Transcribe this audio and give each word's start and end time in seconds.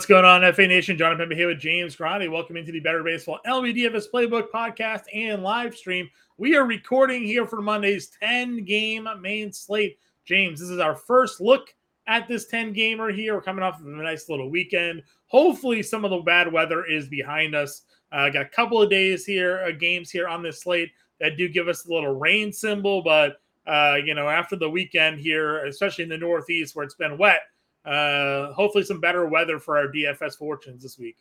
What's 0.00 0.08
going 0.08 0.24
on, 0.24 0.50
FA 0.54 0.66
Nation? 0.66 0.96
Jonathan 0.96 1.28
Impemba 1.28 1.36
here 1.36 1.48
with 1.48 1.60
James 1.60 1.94
Grande. 1.94 2.32
Welcome 2.32 2.56
into 2.56 2.72
the 2.72 2.80
Better 2.80 3.02
Baseball 3.02 3.38
MLB 3.46 3.76
DFS 3.76 4.04
Playbook 4.10 4.46
podcast 4.50 5.02
and 5.12 5.42
live 5.42 5.76
stream. 5.76 6.08
We 6.38 6.56
are 6.56 6.64
recording 6.64 7.22
here 7.22 7.46
for 7.46 7.60
Monday's 7.60 8.10
10 8.18 8.64
game 8.64 9.06
main 9.20 9.52
slate. 9.52 9.98
James, 10.24 10.58
this 10.58 10.70
is 10.70 10.78
our 10.78 10.96
first 10.96 11.42
look 11.42 11.74
at 12.06 12.26
this 12.28 12.46
10 12.46 12.72
gamer 12.72 13.12
here. 13.12 13.34
We're 13.34 13.42
coming 13.42 13.62
off 13.62 13.78
of 13.78 13.86
a 13.86 13.90
nice 13.90 14.30
little 14.30 14.48
weekend. 14.48 15.02
Hopefully, 15.26 15.82
some 15.82 16.06
of 16.06 16.10
the 16.10 16.20
bad 16.20 16.50
weather 16.50 16.86
is 16.86 17.06
behind 17.06 17.54
us. 17.54 17.82
Uh, 18.10 18.30
got 18.30 18.46
a 18.46 18.48
couple 18.48 18.80
of 18.80 18.88
days 18.88 19.26
here, 19.26 19.62
uh, 19.66 19.70
games 19.70 20.10
here 20.10 20.28
on 20.28 20.42
this 20.42 20.62
slate 20.62 20.92
that 21.20 21.36
do 21.36 21.46
give 21.46 21.68
us 21.68 21.84
a 21.84 21.92
little 21.92 22.18
rain 22.18 22.54
symbol, 22.54 23.02
but 23.02 23.42
uh, 23.66 23.96
you 24.02 24.14
know, 24.14 24.30
after 24.30 24.56
the 24.56 24.70
weekend 24.70 25.20
here, 25.20 25.66
especially 25.66 26.04
in 26.04 26.10
the 26.10 26.16
Northeast 26.16 26.74
where 26.74 26.86
it's 26.86 26.94
been 26.94 27.18
wet, 27.18 27.42
uh, 27.84 28.52
hopefully 28.52 28.84
some 28.84 29.00
better 29.00 29.26
weather 29.26 29.58
for 29.58 29.78
our 29.78 29.88
DFS 29.88 30.36
fortunes 30.36 30.82
this 30.82 30.98
week. 30.98 31.16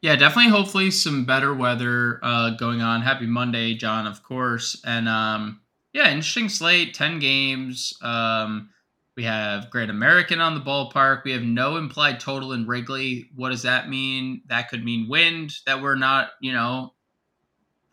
Yeah, 0.00 0.14
definitely. 0.14 0.52
Hopefully, 0.52 0.90
some 0.90 1.24
better 1.24 1.54
weather 1.54 2.20
uh, 2.22 2.50
going 2.50 2.80
on. 2.80 3.02
Happy 3.02 3.26
Monday, 3.26 3.74
John, 3.74 4.06
of 4.06 4.22
course. 4.22 4.80
And 4.84 5.08
um, 5.08 5.60
yeah, 5.92 6.08
interesting 6.10 6.48
slate. 6.48 6.94
Ten 6.94 7.18
games. 7.18 7.94
Um, 8.00 8.70
we 9.16 9.24
have 9.24 9.70
Great 9.70 9.90
American 9.90 10.40
on 10.40 10.54
the 10.54 10.60
ballpark. 10.60 11.24
We 11.24 11.32
have 11.32 11.42
no 11.42 11.76
implied 11.76 12.20
total 12.20 12.52
in 12.52 12.68
Wrigley. 12.68 13.28
What 13.34 13.50
does 13.50 13.62
that 13.62 13.88
mean? 13.88 14.42
That 14.46 14.68
could 14.68 14.84
mean 14.84 15.08
wind 15.08 15.54
that 15.66 15.82
we're 15.82 15.96
not, 15.96 16.28
you 16.40 16.52
know, 16.52 16.94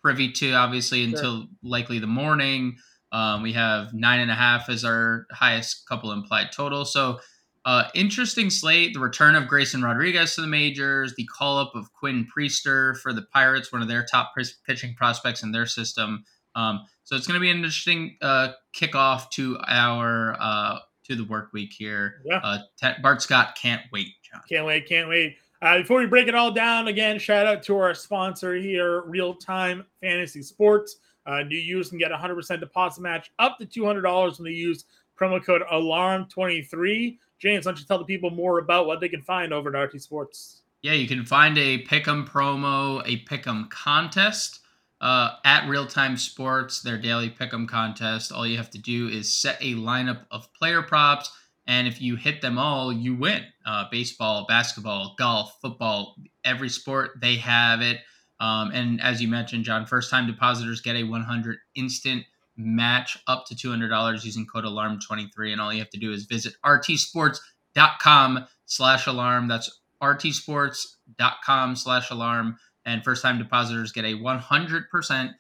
privy 0.04 0.32
to, 0.34 0.54
obviously, 0.54 1.04
sure. 1.04 1.16
until 1.16 1.48
likely 1.64 1.98
the 1.98 2.06
morning. 2.06 2.78
Um, 3.12 3.42
we 3.42 3.54
have 3.54 3.92
nine 3.92 4.20
and 4.20 4.30
a 4.30 4.36
half 4.36 4.70
as 4.70 4.86
our 4.86 5.26
highest 5.32 5.88
couple 5.88 6.12
implied 6.12 6.52
total. 6.52 6.86
So 6.86 7.20
uh, 7.66 7.86
interesting 7.96 8.50
slate. 8.50 8.94
The 8.94 9.00
return 9.00 9.36
of 9.36 9.48
Grayson 9.48 9.82
Rodriguez 9.82 10.36
to 10.36 10.42
the 10.42 10.48
majors. 10.48 11.16
The 11.16 11.26
call 11.26 11.58
up 11.58 11.74
of 11.74 11.92
Quinn 11.94 12.28
Priester 12.28 12.98
for 12.98 13.12
the 13.12 13.24
Pirates, 13.34 13.72
one 13.72 13.82
of 13.82 13.88
their 13.88 14.06
top 14.06 14.34
pitching 14.66 14.94
prospects 14.94 15.42
in 15.42 15.52
their 15.52 15.66
system. 15.66 16.24
Um, 16.54 16.86
so 17.04 17.16
it's 17.16 17.28
going 17.28 17.40
to 17.40 17.42
be 17.42 17.50
an 17.50 17.58
interesting 17.58 18.18
uh, 18.22 18.50
kickoff 18.76 19.30
to 19.32 19.58
our 19.68 20.38
uh, 20.40 20.80
to 21.06 21.16
the 21.16 21.26
work 21.26 21.54
week 21.54 21.74
here. 21.74 22.22
Yeah. 22.24 22.40
Uh, 22.44 22.94
Bart 23.02 23.22
Scott 23.22 23.58
can't 23.60 23.82
wait. 23.92 24.08
John. 24.24 24.42
Can't 24.50 24.66
wait. 24.66 24.88
Can't 24.88 25.10
wait. 25.10 25.38
Uh, 25.62 25.80
before 25.80 26.00
we 26.00 26.06
break 26.06 26.28
it 26.28 26.36
all 26.36 26.52
down, 26.52 26.88
again, 26.88 27.18
shout 27.18 27.48
out 27.48 27.64
to 27.64 27.78
our 27.78 27.94
sponsor 27.94 28.56
here, 28.56 29.02
Real 29.02 29.34
Time 29.34 29.86
Fantasy 30.02 30.44
Sports. 30.44 30.98
Uh, 31.26 31.42
new 31.42 31.58
users 31.58 31.90
can 31.90 31.98
get 31.98 32.12
100% 32.12 32.60
deposit 32.60 33.02
match 33.02 33.32
up 33.40 33.58
to 33.58 33.66
$200 33.66 34.38
when 34.38 34.46
they 34.46 34.56
use 34.56 34.86
promo 35.20 35.44
code 35.44 35.64
ALARM23. 35.72 37.18
James, 37.40 37.66
why 37.66 37.72
don't 37.72 37.80
you 37.80 37.86
tell 37.86 38.00
the 38.00 38.06
people 38.06 38.30
more 38.30 38.60
about 38.60 38.88
what 38.88 39.00
they 39.00 39.10
can 39.10 39.22
find 39.22 39.54
over 39.54 39.76
at 39.76 39.80
RT 39.80 40.02
Sports? 40.02 40.62
Yeah, 40.82 40.94
you 40.94 41.08
can 41.08 41.26
find 41.26 41.58
a 41.58 41.84
Pick'em 41.84 42.28
promo, 42.28 43.02
a 43.06 43.24
Pick'em 43.26 43.70
contest 43.70 44.60
uh, 45.02 45.32
at 45.44 45.68
Real 45.68 45.88
Time 45.88 46.16
Sports, 46.16 46.82
their 46.82 46.98
daily 46.98 47.30
Pick'em 47.30 47.68
contest. 47.68 48.32
All 48.32 48.46
you 48.46 48.58
have 48.58 48.70
to 48.72 48.78
do 48.78 49.08
is 49.08 49.32
set 49.32 49.58
a 49.62 49.74
lineup 49.74 50.26
of 50.32 50.52
player 50.54 50.82
props, 50.82 51.32
and 51.68 51.88
if 51.88 52.02
you 52.02 52.16
hit 52.16 52.42
them 52.42 52.58
all, 52.58 52.94
you 52.94 53.16
win. 53.16 53.44
Uh, 53.66 53.86
baseball, 53.90 54.46
basketball, 54.48 55.16
golf, 55.18 55.58
football, 55.62 56.16
every 56.44 56.70
sport 56.70 57.12
they 57.20 57.36
have 57.36 57.82
it. 57.82 58.00
Um, 58.40 58.72
and 58.72 59.02
as 59.02 59.22
you 59.22 59.28
mentioned, 59.28 59.64
John, 59.64 59.86
first 59.86 60.12
time 60.12 60.28
depositors 60.28 60.82
get 60.82 60.96
a 60.96 61.04
100 61.04 61.58
instant 61.76 62.26
match 62.58 63.18
up 63.28 63.46
to 63.48 63.56
$200 63.56 64.24
using 64.24 64.46
code 64.46 64.64
alarm23 64.66 65.52
and 65.52 65.62
all 65.62 65.74
you 65.74 65.80
have 65.80 65.90
to 65.90 66.00
do 66.00 66.12
is 66.12 66.26
visit 66.26 66.54
rtsports.com 66.64 68.46
slash 68.66 69.08
alarm. 69.08 69.48
That's 69.48 69.82
rtsports.com 70.02 71.76
slash 71.76 72.12
alarm. 72.12 72.58
And 72.86 73.04
first 73.04 73.22
time 73.22 73.38
depositors 73.38 73.92
get 73.92 74.06
a 74.06 74.14
100% 74.14 75.34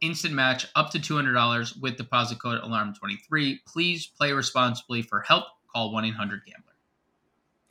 instant 0.00 0.34
match 0.34 0.66
up 0.74 0.90
to 0.90 0.98
$200 0.98 1.80
with 1.80 1.96
deposit 1.96 2.40
code 2.40 2.62
alarm23 2.62 3.58
please 3.66 4.06
play 4.06 4.32
responsibly. 4.32 5.02
For 5.02 5.20
help 5.20 5.44
call 5.72 5.92
1-800-gambler 5.92 6.74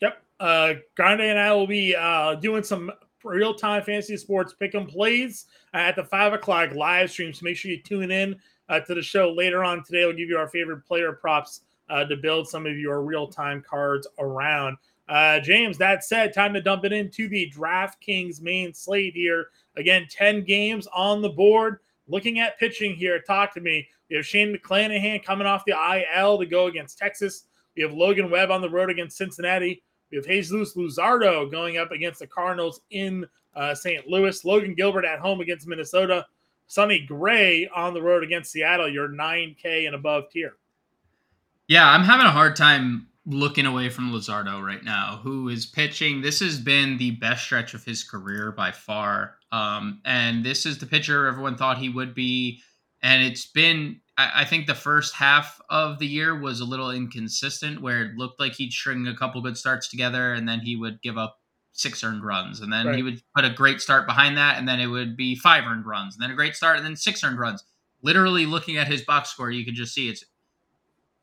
yep. 0.02 0.22
Uh 0.40 0.74
grande 0.96 1.22
and 1.22 1.40
i 1.40 1.52
will 1.54 1.66
be 1.66 1.96
uh 1.96 2.36
doing 2.36 2.64
some 2.64 2.92
real-time 3.24 3.82
fantasy 3.84 4.18
sports 4.18 4.54
pick 4.54 4.74
and 4.74 4.88
plays 4.88 5.46
at 5.74 5.96
the 5.96 6.04
five 6.04 6.34
o'clock 6.34 6.74
live 6.74 7.12
stream. 7.12 7.34
So 7.34 7.44
make 7.44 7.58
sure 7.58 7.72
you 7.72 7.82
tune 7.82 8.12
in 8.12 8.36
uh, 8.70 8.80
to 8.82 8.94
the 8.96 9.02
show 9.02 9.32
later 9.32 9.64
on 9.64 9.84
today. 9.84 10.06
We'll 10.06 10.16
give 10.16 10.30
you 10.30 10.38
our 10.38 10.48
favorite 10.48 10.86
player 10.86 11.14
props 11.14 11.62
uh, 11.90 12.06
to 12.06 12.18
build 12.18 12.48
some 12.48 12.66
of 12.66 12.78
your 12.78 13.02
real 13.02 13.28
time 13.28 13.64
cards 13.68 14.08
around. 14.20 14.78
Uh, 15.10 15.40
James, 15.40 15.78
that 15.78 16.04
said, 16.04 16.34
time 16.34 16.54
to 16.54 16.62
dump 16.62 16.84
it 16.84 16.92
into 16.92 17.30
the 17.30 17.52
DraftKings 17.56 18.42
main 18.42 18.74
slate 18.74 19.14
here. 19.14 19.48
Again, 19.78 20.06
10 20.10 20.44
games 20.44 20.88
on 20.94 21.22
the 21.22 21.30
board. 21.30 21.80
Looking 22.10 22.40
at 22.40 22.60
pitching 22.60 22.96
here, 22.96 23.20
talk 23.20 23.54
to 23.54 23.62
me. 23.62 23.88
We 24.10 24.18
have 24.18 24.26
Shane 24.26 24.56
McClanahan 24.56 25.24
coming 25.24 25.48
off 25.48 25.64
the 25.66 25.76
IL 26.16 26.38
to 26.40 26.46
go 26.46 26.68
against 26.68 26.98
Texas. 26.98 27.44
We 27.76 27.84
have 27.84 27.94
Logan 27.94 28.30
Webb 28.30 28.52
on 28.52 28.62
the 28.62 28.70
road 28.70 28.90
against 28.90 29.18
Cincinnati. 29.18 29.84
We 30.12 30.18
have 30.18 30.26
Jesus 30.26 30.76
Luzardo 30.76 31.50
going 31.50 31.78
up 31.78 31.92
against 31.92 32.20
the 32.20 32.28
Cardinals 32.28 32.82
in 32.92 33.26
uh, 33.56 33.76
St. 33.76 34.08
Louis. 34.08 34.44
Logan 34.46 34.74
Gilbert 34.74 35.06
at 35.06 35.20
home 35.20 35.42
against 35.42 35.68
Minnesota. 35.68 36.26
Sonny 36.68 37.00
Gray 37.00 37.70
on 37.74 37.94
the 37.94 38.02
road 38.02 38.24
against 38.24 38.52
Seattle, 38.52 38.90
your 38.90 39.08
9K 39.08 39.86
and 39.86 39.96
above 39.96 40.30
tier. 40.30 40.54
Yeah, 41.68 41.90
I'm 41.90 42.04
having 42.04 42.26
a 42.26 42.32
hard 42.32 42.56
time 42.56 43.08
looking 43.26 43.66
away 43.66 43.90
from 43.90 44.12
Luzardo 44.12 44.66
right 44.66 44.84
now, 44.84 45.20
who 45.22 45.50
is 45.50 45.66
pitching. 45.66 46.22
This 46.22 46.40
has 46.40 46.60
been 46.60 46.98
the 46.98 47.12
best 47.12 47.44
stretch 47.44 47.74
of 47.74 47.84
his 47.84 48.04
career 48.04 48.54
by 48.54 48.72
far. 48.72 49.36
Um, 49.52 50.02
and 50.06 50.46
this 50.46 50.66
is 50.66 50.78
the 50.78 50.86
pitcher 50.86 51.28
everyone 51.28 51.58
thought 51.58 51.78
he 51.78 51.90
would 51.90 52.16
be. 52.16 52.62
And 53.02 53.24
it's 53.24 53.46
been, 53.46 54.00
I, 54.18 54.42
I 54.42 54.46
think 54.46 54.66
the 54.66 54.76
first 54.76 55.14
half 55.14 55.60
of 55.70 56.00
the 56.00 56.08
year 56.08 56.40
was 56.40 56.62
a 56.62 56.66
little 56.66 56.92
inconsistent 56.92 57.82
where 57.82 58.04
it 58.04 58.16
looked 58.16 58.40
like 58.40 58.54
he'd 58.54 58.72
string 58.72 59.08
a 59.08 59.16
couple 59.16 59.42
good 59.42 59.58
starts 59.58 59.90
together 59.90 60.34
and 60.34 60.48
then 60.48 60.62
he 60.62 60.78
would 60.78 61.02
give 61.02 61.18
up 61.18 61.40
six 61.78 62.04
earned 62.04 62.26
runs, 62.26 62.60
and 62.60 62.74
then 62.74 62.88
right. 62.88 62.96
he 62.96 63.04
would 63.04 63.22
put 63.36 63.46
a 63.46 63.50
great 63.50 63.80
start 63.80 64.06
behind 64.06 64.38
that, 64.38 64.58
and 64.58 64.68
then 64.68 64.80
it 64.80 64.88
would 64.88 65.16
be 65.16 65.36
five 65.36 65.64
earned 65.64 65.86
runs, 65.86 66.16
and 66.16 66.24
then 66.24 66.32
a 66.32 66.36
great 66.36 66.56
start, 66.56 66.78
and 66.78 66.86
then 66.86 66.96
six 66.96 67.24
earned 67.24 67.40
runs. 67.40 67.64
Literally 68.02 68.46
looking 68.46 68.78
at 68.78 68.88
his 68.88 69.02
box 69.04 69.30
score, 69.30 69.50
you 69.50 69.64
can 69.64 69.76
just 69.76 69.94
see 69.94 70.10
it's 70.10 70.24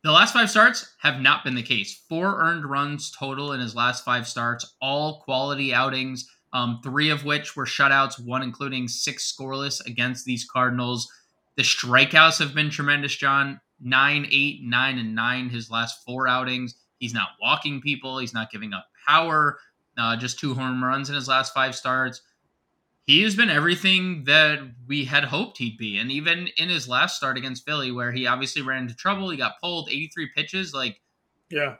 the 0.03 0.13
last 0.13 0.35
five 0.35 0.51
starts 0.51 0.95
have 0.99 1.21
not 1.21 1.45
been 1.45 1.55
the 1.55 1.63
case. 1.63 2.03
Four 2.09 2.41
earned 2.41 2.67
runs 2.67 3.11
total 3.11 3.53
in 3.53 3.61
his 3.61 3.75
last 3.75 4.05
five 4.05 4.29
starts, 4.29 4.75
all 4.81 5.23
quality 5.23 5.73
outings, 5.73 6.29
um, 6.53 6.81
three 6.85 7.11
of 7.11 7.25
which 7.25 7.57
were 7.57 7.65
shutouts, 7.65 8.23
one 8.23 8.43
including 8.43 8.87
six 8.87 9.33
scoreless 9.33 9.85
against 9.87 10.25
these 10.25 10.45
Cardinals. 10.45 11.11
The 11.57 11.63
strikeouts 11.63 12.39
have 12.39 12.55
been 12.55 12.71
tremendous, 12.71 13.17
John. 13.17 13.61
Nine, 13.81 14.27
eight, 14.31 14.61
nine, 14.63 14.99
and 14.99 15.15
nine 15.15 15.49
his 15.49 15.71
last 15.71 16.05
four 16.05 16.29
outings. 16.29 16.75
He's 16.99 17.15
not 17.15 17.31
walking 17.41 17.81
people. 17.81 18.19
He's 18.19 18.35
not 18.35 18.51
giving 18.51 18.73
up 18.73 18.87
power 19.07 19.59
uh, 19.99 20.16
just 20.16 20.38
two 20.38 20.55
home 20.55 20.82
runs 20.82 21.09
in 21.09 21.15
his 21.15 21.28
last 21.28 21.55
five 21.55 21.75
starts. 21.75 22.22
He 23.06 23.22
has 23.22 23.37
been 23.37 23.50
everything 23.50 24.25
that 24.25 24.60
we 24.87 25.05
had 25.05 25.25
hoped 25.25 25.59
he'd 25.59 25.77
be. 25.77 25.99
And 25.99 26.10
even 26.10 26.49
in 26.56 26.71
his 26.71 26.88
last 26.88 27.16
start 27.16 27.37
against 27.37 27.66
Philly, 27.66 27.93
where 27.93 28.12
he 28.12 28.27
obviously 28.27 28.62
ran 28.62 28.82
into 28.82 28.97
trouble, 28.97 29.28
he 29.28 29.37
got 29.37 29.60
pulled 29.60 29.91
83 29.91 30.31
pitches. 30.34 30.72
Like, 30.72 31.00
yeah, 31.50 31.77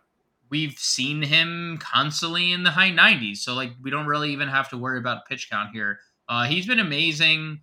we've 0.51 0.79
seen 0.79 1.23
him 1.23 1.79
constantly 1.81 2.53
in 2.53 2.63
the 2.63 2.71
high 2.71 2.91
90s. 2.91 3.39
So, 3.39 3.55
like, 3.55 3.73
we 3.83 3.91
don't 3.91 4.07
really 4.07 4.31
even 4.33 4.49
have 4.49 4.69
to 4.71 4.79
worry 4.79 4.99
about 4.99 5.27
pitch 5.27 5.51
count 5.51 5.71
here. 5.73 5.99
Uh, 6.29 6.45
he's 6.45 6.67
been 6.67 6.79
amazing. 6.79 7.61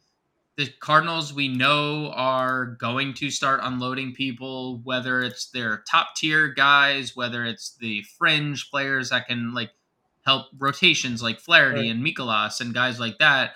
The 0.57 0.67
Cardinals, 0.79 1.33
we 1.33 1.47
know, 1.47 2.11
are 2.13 2.65
going 2.65 3.13
to 3.15 3.29
start 3.29 3.61
unloading 3.63 4.13
people, 4.13 4.81
whether 4.83 5.21
it's 5.21 5.49
their 5.51 5.83
top 5.89 6.15
tier 6.15 6.49
guys, 6.49 7.15
whether 7.15 7.45
it's 7.45 7.77
the 7.79 8.03
fringe 8.17 8.69
players 8.69 9.09
that 9.11 9.27
can, 9.27 9.53
like, 9.53 9.71
help 10.25 10.47
rotations 10.57 11.23
like 11.23 11.39
Flaherty 11.39 11.81
right. 11.81 11.89
and 11.89 12.05
Mikolas 12.05 12.61
and 12.61 12.73
guys 12.73 12.99
like 12.99 13.17
that 13.19 13.51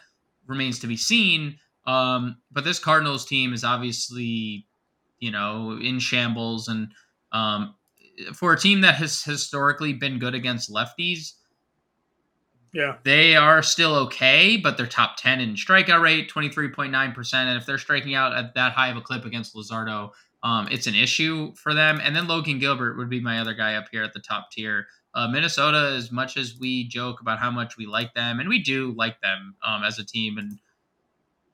remains 0.48 0.80
to 0.80 0.88
be 0.88 0.98
seen. 0.98 1.58
Um, 1.86 2.38
but 2.52 2.64
this 2.64 2.80
Cardinals 2.80 3.26
team 3.26 3.54
is 3.54 3.64
obviously, 3.64 4.66
you 5.20 5.32
know, 5.32 5.78
in 5.82 6.00
shambles. 6.00 6.68
And 6.68 6.90
um, 7.32 7.76
for 8.34 8.54
a 8.54 8.60
team 8.60 8.82
that 8.82 8.96
has 8.96 9.24
historically 9.24 9.94
been 9.94 10.20
good 10.20 10.34
against 10.34 10.74
lefties, 10.74 11.34
yeah, 12.74 12.98
they 13.04 13.38
are 13.38 13.64
still 13.64 13.96
okay, 13.96 14.58
but 14.58 14.76
they're 14.76 14.86
top 14.86 15.16
10 15.16 15.40
in 15.40 15.54
strikeout 15.54 16.02
rate, 16.02 16.30
23.9%. 16.30 17.34
And 17.34 17.58
if 17.58 17.66
they're 17.66 17.78
striking 17.78 18.16
out 18.16 18.36
at 18.36 18.54
that 18.56 18.74
high 18.74 18.90
of 18.90 18.98
a 18.98 19.02
clip 19.02 19.24
against 19.24 19.56
Luzardo, 19.56 20.10
um, 20.44 20.68
it's 20.70 20.86
an 20.86 20.94
issue 20.94 21.54
for 21.56 21.74
them. 21.74 22.02
And 22.04 22.14
then 22.14 22.28
Logan 22.28 22.60
Gilbert 22.60 22.98
would 22.98 23.10
be 23.10 23.22
my 23.22 23.40
other 23.40 23.54
guy 23.54 23.76
up 23.76 23.86
here 23.92 24.04
at 24.04 24.12
the 24.12 24.20
top 24.20 24.52
tier. 24.52 24.88
Uh, 25.16 25.28
Minnesota, 25.30 25.96
as 25.96 26.12
much 26.12 26.36
as 26.36 26.60
we 26.60 26.88
joke 26.88 27.22
about 27.22 27.40
how 27.40 27.50
much 27.50 27.78
we 27.78 27.86
like 27.86 28.14
them, 28.14 28.40
and 28.40 28.50
we 28.50 28.62
do 28.62 28.94
like 28.98 29.20
them 29.22 29.56
um, 29.64 29.84
as 29.84 29.98
a 29.98 30.06
team, 30.06 30.38
and 30.38 30.60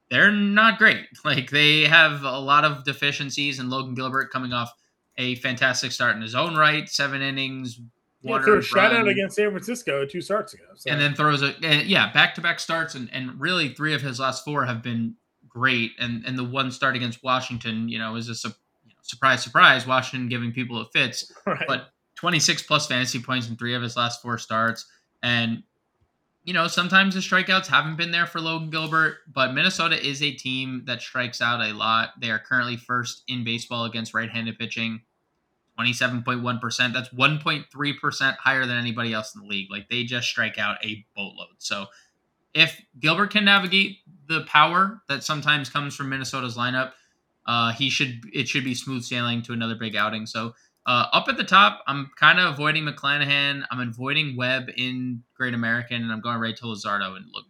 they're 0.10 0.32
not 0.32 0.78
great. 0.78 1.06
Like 1.24 1.52
they 1.52 1.84
have 1.84 2.24
a 2.24 2.40
lot 2.40 2.66
of 2.66 2.84
deficiencies, 2.84 3.60
and 3.60 3.70
Logan 3.70 3.94
Gilbert 3.94 4.32
coming 4.32 4.52
off 4.52 4.74
a 5.18 5.36
fantastic 5.36 5.92
start 5.92 6.16
in 6.16 6.22
his 6.22 6.34
own 6.34 6.56
right, 6.56 6.90
seven 6.90 7.22
innings, 7.22 7.80
yeah, 8.22 8.42
threw 8.42 8.58
a 8.58 8.62
shutout 8.62 9.10
against 9.10 9.36
San 9.36 9.50
Francisco 9.50 10.06
two 10.06 10.22
starts 10.22 10.54
ago, 10.54 10.64
so. 10.76 10.92
and 10.92 11.02
then 11.02 11.16
throws 11.16 11.42
a 11.42 11.54
yeah 11.62 12.12
back 12.12 12.36
to 12.36 12.42
back 12.42 12.60
starts, 12.60 12.94
and 12.96 13.10
and 13.12 13.40
really 13.40 13.70
three 13.70 13.94
of 13.94 14.02
his 14.02 14.20
last 14.20 14.46
four 14.46 14.66
have 14.66 14.84
been 14.84 15.16
great, 15.48 15.92
and 16.00 16.24
and 16.26 16.38
the 16.38 16.44
one 16.44 16.72
start 16.72 16.96
against 16.96 17.24
Washington, 17.24 17.90
you 17.90 17.98
know, 17.98 18.16
is 18.16 18.30
a 18.30 18.36
su- 18.36 18.50
you 18.86 18.90
know, 18.90 19.00
surprise, 19.02 19.42
surprise. 19.44 19.88
Washington 19.88 20.30
giving 20.30 20.52
people 20.52 20.80
a 20.82 20.86
fits, 20.90 21.32
right. 21.46 21.66
but 21.68 21.90
26 22.22 22.64
plus 22.64 22.88
fantasy 22.88 23.20
points 23.20 23.50
in 23.50 23.58
three 23.58 23.74
of 23.74 23.82
his 23.82 23.98
last 23.98 24.22
four 24.22 24.38
starts, 24.38 24.86
and 25.22 25.64
you 26.44 26.54
know, 26.54 26.68
sometimes 26.68 27.14
the 27.14 27.20
strikeouts 27.20 27.68
haven't 27.68 27.98
been 27.98 28.12
there 28.12 28.26
for 28.26 28.42
Logan 28.42 28.70
Gilbert, 28.70 29.18
but 29.32 29.54
Minnesota 29.54 30.04
is 30.04 30.24
a 30.24 30.32
team 30.32 30.84
that 30.86 31.02
strikes 31.02 31.42
out 31.42 31.62
a 31.62 31.74
lot. 31.74 32.12
They 32.20 32.32
are 32.32 32.40
currently 32.40 32.78
first 32.78 33.24
in 33.28 33.44
baseball 33.44 33.86
against 33.86 34.14
right 34.14 34.30
handed 34.30 34.58
pitching, 34.58 35.02
27.1%. 35.80 36.94
That's 36.94 37.10
1.3% 37.10 38.38
higher 38.38 38.66
than 38.66 38.78
anybody 38.78 39.14
else 39.14 39.36
in 39.36 39.42
the 39.42 39.48
league. 39.48 39.70
Like 39.70 39.90
they 39.90 40.04
just 40.04 40.28
strike 40.28 40.58
out 40.58 40.84
a 40.84 41.06
boatload. 41.16 41.58
So 41.60 41.86
if 42.56 42.82
Gilbert 43.00 43.32
can 43.32 43.46
navigate 43.46 43.98
the 44.28 44.42
power 44.42 45.02
that 45.10 45.24
sometimes 45.24 45.70
comes 45.70 45.96
from 45.96 46.10
Minnesota's 46.10 46.58
lineup, 46.58 46.94
uh, 47.46 47.72
he 47.72 47.90
should 47.90 48.22
it 48.34 48.48
should 48.48 48.64
be 48.64 48.76
smooth 48.76 49.04
sailing 49.04 49.42
to 49.44 49.54
another 49.54 49.76
big 49.76 49.96
outing. 49.96 50.26
So 50.26 50.54
uh, 50.86 51.06
up 51.14 51.28
at 51.28 51.38
the 51.38 51.44
top, 51.44 51.84
I'm 51.88 52.10
kind 52.16 52.40
of 52.40 52.54
avoiding 52.54 52.84
McClanahan. 52.84 53.64
I'm 53.70 53.80
avoiding 53.80 54.36
Webb 54.36 54.70
in 54.78 55.22
Great 55.36 55.54
American, 55.54 56.02
and 56.02 56.12
I'm 56.12 56.22
going 56.22 56.40
right 56.40 56.56
to 56.58 56.64
Luzardo 56.64 57.16
and 57.16 57.26
look. 57.34 57.46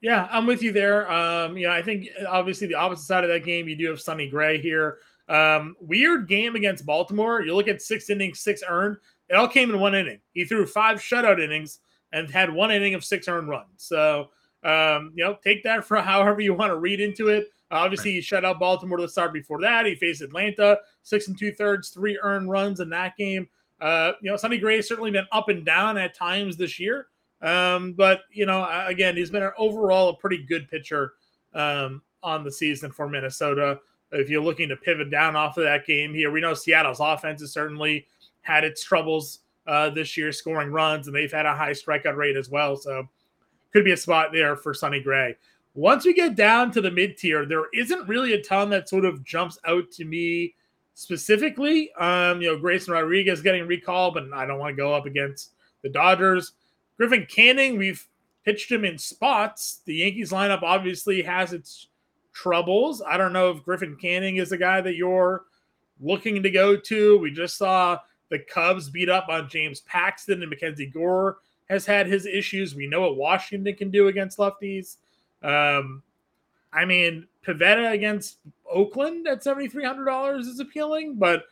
Yeah, 0.00 0.28
I'm 0.30 0.44
with 0.44 0.62
you 0.62 0.72
there. 0.72 1.10
Um, 1.10 1.56
yeah, 1.56 1.72
I 1.72 1.80
think 1.80 2.08
obviously 2.28 2.66
the 2.66 2.74
opposite 2.74 3.06
side 3.06 3.24
of 3.24 3.30
that 3.30 3.44
game, 3.44 3.68
you 3.68 3.76
do 3.76 3.88
have 3.88 4.00
Sonny 4.00 4.28
Gray 4.28 4.60
here. 4.60 4.98
Um, 5.28 5.76
weird 5.80 6.28
game 6.28 6.56
against 6.56 6.84
Baltimore. 6.84 7.40
You 7.40 7.54
look 7.54 7.68
at 7.68 7.80
six 7.80 8.10
innings, 8.10 8.40
six 8.40 8.62
earned. 8.68 8.98
It 9.30 9.34
all 9.34 9.48
came 9.48 9.70
in 9.70 9.80
one 9.80 9.94
inning. 9.94 10.20
He 10.32 10.44
threw 10.44 10.66
five 10.66 10.98
shutout 10.98 11.42
innings 11.42 11.78
and 12.12 12.30
had 12.30 12.52
one 12.52 12.70
inning 12.70 12.94
of 12.94 13.04
six 13.04 13.28
earned 13.28 13.48
runs. 13.48 13.68
So, 13.76 14.28
um, 14.62 15.12
you 15.14 15.24
know, 15.24 15.38
take 15.42 15.62
that 15.64 15.84
for 15.84 15.96
however 16.02 16.40
you 16.40 16.52
want 16.54 16.70
to 16.70 16.76
read 16.76 17.00
into 17.00 17.28
it. 17.28 17.48
Obviously, 17.74 18.12
he 18.12 18.20
shut 18.20 18.44
out 18.44 18.60
Baltimore 18.60 18.98
to 18.98 19.02
the 19.02 19.08
start 19.08 19.32
before 19.32 19.60
that. 19.60 19.86
He 19.86 19.94
faced 19.94 20.22
Atlanta, 20.22 20.78
six 21.02 21.28
and 21.28 21.38
two 21.38 21.52
thirds, 21.52 21.90
three 21.90 22.18
earned 22.22 22.50
runs 22.50 22.80
in 22.80 22.88
that 22.90 23.16
game. 23.16 23.48
Uh, 23.80 24.12
you 24.22 24.30
know, 24.30 24.36
Sonny 24.36 24.58
Gray 24.58 24.76
has 24.76 24.88
certainly 24.88 25.10
been 25.10 25.26
up 25.32 25.48
and 25.48 25.64
down 25.64 25.98
at 25.98 26.14
times 26.14 26.56
this 26.56 26.78
year. 26.78 27.08
Um, 27.42 27.92
but, 27.92 28.22
you 28.30 28.46
know, 28.46 28.66
again, 28.86 29.16
he's 29.16 29.30
been 29.30 29.42
an 29.42 29.52
overall 29.58 30.10
a 30.10 30.16
pretty 30.16 30.44
good 30.44 30.68
pitcher 30.68 31.12
um, 31.52 32.00
on 32.22 32.44
the 32.44 32.52
season 32.52 32.90
for 32.90 33.08
Minnesota. 33.08 33.80
If 34.12 34.30
you're 34.30 34.42
looking 34.42 34.68
to 34.68 34.76
pivot 34.76 35.10
down 35.10 35.36
off 35.36 35.58
of 35.58 35.64
that 35.64 35.86
game 35.86 36.14
here, 36.14 36.30
we 36.30 36.40
know 36.40 36.54
Seattle's 36.54 37.00
offense 37.00 37.40
has 37.40 37.52
certainly 37.52 38.06
had 38.42 38.64
its 38.64 38.82
troubles 38.82 39.40
uh, 39.66 39.90
this 39.90 40.16
year 40.16 40.30
scoring 40.30 40.70
runs, 40.70 41.06
and 41.06 41.16
they've 41.16 41.32
had 41.32 41.46
a 41.46 41.54
high 41.54 41.72
strikeout 41.72 42.16
rate 42.16 42.36
as 42.36 42.48
well. 42.48 42.76
So 42.76 43.08
could 43.72 43.84
be 43.84 43.92
a 43.92 43.96
spot 43.96 44.30
there 44.32 44.56
for 44.56 44.72
Sonny 44.72 45.00
Gray. 45.00 45.36
Once 45.74 46.04
we 46.04 46.14
get 46.14 46.36
down 46.36 46.70
to 46.70 46.80
the 46.80 46.90
mid 46.90 47.16
tier, 47.16 47.44
there 47.44 47.66
isn't 47.74 48.08
really 48.08 48.32
a 48.34 48.42
ton 48.42 48.70
that 48.70 48.88
sort 48.88 49.04
of 49.04 49.24
jumps 49.24 49.58
out 49.66 49.90
to 49.90 50.04
me 50.04 50.54
specifically. 50.94 51.92
Um, 51.94 52.40
you 52.40 52.48
know, 52.52 52.58
Grayson 52.58 52.92
Rodriguez 52.92 53.42
getting 53.42 53.66
recalled, 53.66 54.14
but 54.14 54.32
I 54.32 54.46
don't 54.46 54.58
want 54.58 54.76
to 54.76 54.82
go 54.82 54.94
up 54.94 55.06
against 55.06 55.52
the 55.82 55.88
Dodgers. 55.88 56.52
Griffin 56.96 57.26
Canning, 57.28 57.76
we've 57.76 58.06
pitched 58.44 58.70
him 58.70 58.84
in 58.84 58.98
spots. 58.98 59.80
The 59.84 59.96
Yankees 59.96 60.30
lineup 60.30 60.62
obviously 60.62 61.22
has 61.22 61.52
its 61.52 61.88
troubles. 62.32 63.02
I 63.02 63.16
don't 63.16 63.32
know 63.32 63.50
if 63.50 63.64
Griffin 63.64 63.96
Canning 64.00 64.36
is 64.36 64.50
the 64.50 64.58
guy 64.58 64.80
that 64.80 64.96
you're 64.96 65.44
looking 66.00 66.42
to 66.42 66.50
go 66.50 66.76
to. 66.76 67.18
We 67.18 67.32
just 67.32 67.56
saw 67.56 67.98
the 68.30 68.38
Cubs 68.38 68.90
beat 68.90 69.08
up 69.08 69.28
on 69.28 69.48
James 69.48 69.80
Paxton 69.80 70.40
and 70.40 70.50
Mackenzie 70.50 70.86
Gore 70.86 71.38
has 71.68 71.86
had 71.86 72.06
his 72.06 72.26
issues. 72.26 72.74
We 72.74 72.86
know 72.86 73.02
what 73.02 73.16
Washington 73.16 73.74
can 73.74 73.90
do 73.90 74.08
against 74.08 74.38
lefties. 74.38 74.96
Um, 75.44 76.02
I 76.72 76.84
mean, 76.84 77.28
Pivetta 77.46 77.92
against 77.92 78.38
Oakland 78.70 79.28
at 79.28 79.44
seventy 79.44 79.68
three 79.68 79.84
hundred 79.84 80.06
dollars 80.06 80.46
is 80.46 80.60
appealing, 80.60 81.16
but 81.16 81.44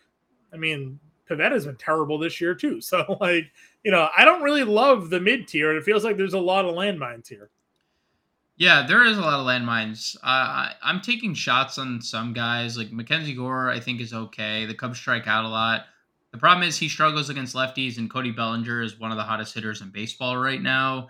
I 0.52 0.56
mean, 0.56 0.98
Pivetta's 1.28 1.66
been 1.66 1.76
terrible 1.76 2.18
this 2.18 2.40
year 2.40 2.54
too. 2.54 2.80
So, 2.92 3.16
like, 3.20 3.50
you 3.84 3.90
know, 3.90 4.08
I 4.16 4.24
don't 4.24 4.42
really 4.42 4.64
love 4.64 5.10
the 5.10 5.20
mid 5.20 5.48
tier. 5.48 5.70
And 5.70 5.78
it 5.78 5.84
feels 5.84 6.04
like 6.04 6.16
there's 6.16 6.34
a 6.34 6.40
lot 6.40 6.64
of 6.64 6.74
landmines 6.74 7.28
here. 7.28 7.50
Yeah, 8.56 8.86
there 8.86 9.04
is 9.04 9.18
a 9.18 9.22
lot 9.22 9.40
of 9.40 9.46
landmines. 9.46 10.16
Uh, 10.22 10.68
I'm 10.82 11.00
taking 11.00 11.34
shots 11.34 11.78
on 11.78 12.00
some 12.00 12.32
guys. 12.32 12.76
Like 12.76 12.92
Mackenzie 12.92 13.34
Gore, 13.34 13.70
I 13.70 13.80
think 13.80 14.00
is 14.00 14.12
okay. 14.12 14.66
The 14.66 14.74
Cubs 14.74 14.98
strike 14.98 15.26
out 15.26 15.44
a 15.44 15.48
lot. 15.48 15.86
The 16.32 16.38
problem 16.38 16.66
is 16.66 16.78
he 16.78 16.88
struggles 16.88 17.28
against 17.28 17.54
lefties, 17.54 17.98
and 17.98 18.10
Cody 18.10 18.30
Bellinger 18.30 18.82
is 18.82 18.98
one 18.98 19.10
of 19.10 19.16
the 19.16 19.22
hottest 19.22 19.54
hitters 19.54 19.82
in 19.82 19.90
baseball 19.90 20.36
right 20.36 20.62
now. 20.62 21.08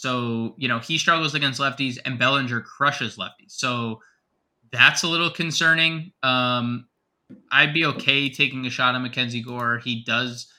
So, 0.00 0.54
you 0.56 0.66
know, 0.66 0.78
he 0.78 0.96
struggles 0.96 1.34
against 1.34 1.60
lefties 1.60 1.98
and 2.02 2.18
Bellinger 2.18 2.62
crushes 2.62 3.18
lefties. 3.18 3.48
So 3.50 4.00
that's 4.72 5.02
a 5.02 5.08
little 5.08 5.30
concerning. 5.30 6.12
Um, 6.22 6.86
I'd 7.52 7.74
be 7.74 7.84
okay 7.84 8.30
taking 8.30 8.64
a 8.64 8.70
shot 8.70 8.94
at 8.94 9.02
Mackenzie 9.02 9.42
Gore. 9.42 9.76
He 9.76 10.02
does, 10.02 10.50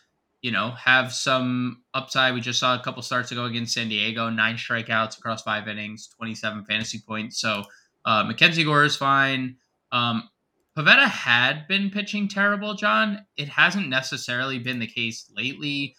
you 0.43 0.51
know, 0.51 0.69
have 0.71 1.11
some 1.11 1.81
upside. 1.95 2.35
We 2.35 2.41
just 2.41 2.59
saw 2.59 2.75
a 2.75 2.83
couple 2.83 3.01
starts 3.01 3.31
ago 3.31 3.45
against 3.45 3.73
San 3.73 3.89
Diego, 3.89 4.29
nine 4.29 4.57
strikeouts 4.57 5.17
across 5.17 5.41
five 5.41 5.67
innings, 5.67 6.07
27 6.17 6.63
fantasy 6.65 6.99
points. 6.99 7.41
So 7.41 7.63
uh, 8.05 8.23
Mackenzie 8.23 8.63
Gore 8.63 8.85
is 8.85 8.95
fine. 8.95 9.57
Um, 9.91 10.29
Pivetta 10.77 11.07
had 11.07 11.67
been 11.67 11.89
pitching 11.89 12.27
terrible, 12.27 12.75
John. 12.75 13.25
It 13.37 13.49
hasn't 13.49 13.89
necessarily 13.89 14.59
been 14.59 14.77
the 14.77 14.85
case 14.85 15.31
lately, 15.35 15.95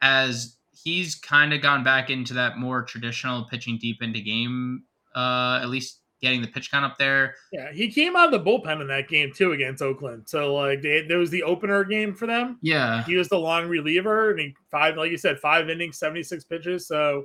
as 0.00 0.55
he's 0.86 1.16
kind 1.16 1.52
of 1.52 1.60
gone 1.60 1.82
back 1.82 2.10
into 2.10 2.32
that 2.32 2.58
more 2.58 2.80
traditional 2.80 3.44
pitching 3.46 3.76
deep 3.76 4.02
into 4.02 4.20
game, 4.20 4.84
uh, 5.16 5.58
at 5.60 5.68
least 5.68 5.98
getting 6.22 6.40
the 6.40 6.46
pitch 6.46 6.70
count 6.70 6.84
up 6.84 6.96
there. 6.96 7.34
Yeah, 7.52 7.72
he 7.72 7.90
came 7.90 8.14
out 8.14 8.32
of 8.32 8.44
the 8.44 8.48
bullpen 8.48 8.80
in 8.80 8.86
that 8.86 9.08
game 9.08 9.32
too 9.34 9.50
against 9.50 9.82
Oakland. 9.82 10.22
So 10.26 10.54
like 10.54 10.82
they, 10.82 11.02
there 11.02 11.18
was 11.18 11.30
the 11.30 11.42
opener 11.42 11.82
game 11.82 12.14
for 12.14 12.28
them. 12.28 12.58
Yeah, 12.62 13.02
he 13.02 13.16
was 13.16 13.28
the 13.28 13.36
long 13.36 13.66
reliever, 13.66 14.30
and 14.30 14.38
he 14.38 14.54
five, 14.70 14.96
like 14.96 15.10
you 15.10 15.18
said, 15.18 15.40
five 15.40 15.68
innings, 15.68 15.98
seventy 15.98 16.22
six 16.22 16.44
pitches. 16.44 16.86
So 16.86 17.24